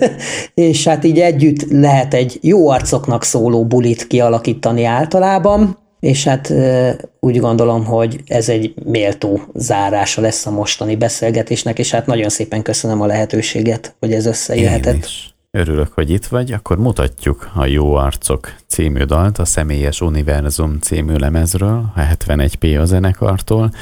és 0.55 0.85
hát 0.85 1.05
így 1.05 1.19
együtt 1.19 1.71
lehet 1.71 2.15
egy 2.15 2.39
jó 2.43 2.69
arcoknak 2.69 3.25
szóló 3.25 3.65
bulit 3.65 4.07
kialakítani 4.07 4.85
általában, 4.85 5.79
és 6.01 6.25
hát 6.25 6.51
ö, 6.51 6.91
úgy 7.21 7.39
gondolom, 7.39 7.85
hogy 7.85 8.21
ez 8.27 8.49
egy 8.49 8.75
méltó 8.85 9.41
zárása 9.55 10.21
lesz 10.21 10.47
a 10.47 10.51
mostani 10.51 10.97
beszélgetésnek, 10.97 11.79
és 11.79 11.91
hát 11.91 12.07
nagyon 12.07 12.29
szépen 12.29 12.63
köszönöm 12.63 13.01
a 13.01 13.07
lehetőséget, 13.07 13.97
hogy 14.01 14.13
ez 14.13 14.27
összejöhetett. 14.27 14.95
Én 14.95 15.01
is. 15.01 15.38
Örülök, 15.59 15.93
hogy 15.93 16.11
itt 16.11 16.27
vagy, 16.27 16.53
akkor 16.53 16.79
mutatjuk 16.79 17.51
a 17.55 17.67
Jó 17.67 17.95
Arcok 17.95 18.55
című 18.67 19.03
dalt 19.03 19.39
a 19.39 19.45
Személyes 19.45 20.01
Univerzum 20.01 20.79
című 20.81 21.17
lemezről, 21.17 21.93
a 21.95 22.01
71P 22.01 22.81
a 22.81 22.85
zenekartól. 22.85 23.73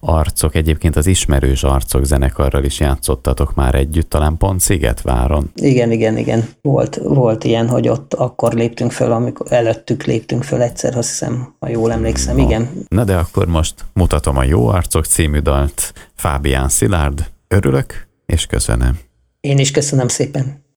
Arcok, 0.00 0.54
egyébként 0.54 0.96
az 0.96 1.06
Ismerős 1.06 1.62
Arcok 1.62 2.04
zenekarral 2.04 2.64
is 2.64 2.80
játszottatok 2.80 3.54
már 3.54 3.74
együtt, 3.74 4.08
talán 4.08 4.36
pont 4.36 4.60
Szigetváron. 4.60 5.50
Igen, 5.54 5.92
igen, 5.92 6.18
igen. 6.18 6.48
Volt, 6.62 6.96
volt 6.96 7.44
ilyen, 7.44 7.68
hogy 7.68 7.88
ott 7.88 8.14
akkor 8.14 8.52
léptünk 8.52 8.92
föl, 8.92 9.12
amikor 9.12 9.52
előttük 9.52 10.04
léptünk 10.04 10.42
föl 10.42 10.62
egyszer, 10.62 10.96
azt 10.96 11.08
hiszem, 11.08 11.54
ha 11.58 11.68
jól 11.68 11.92
emlékszem, 11.92 12.36
no. 12.36 12.42
igen. 12.42 12.68
Na 12.88 13.04
de 13.04 13.16
akkor 13.16 13.46
most 13.46 13.74
mutatom 13.92 14.36
a 14.36 14.44
Jó 14.44 14.66
Arcok 14.66 15.04
című 15.04 15.38
dalt. 15.38 15.92
Fábián 16.14 16.68
Szilárd, 16.68 17.30
örülök 17.48 18.06
és 18.26 18.46
köszönöm. 18.46 18.98
Én 19.40 19.58
is 19.58 19.70
köszönöm 19.70 20.08
szépen. 20.08 20.63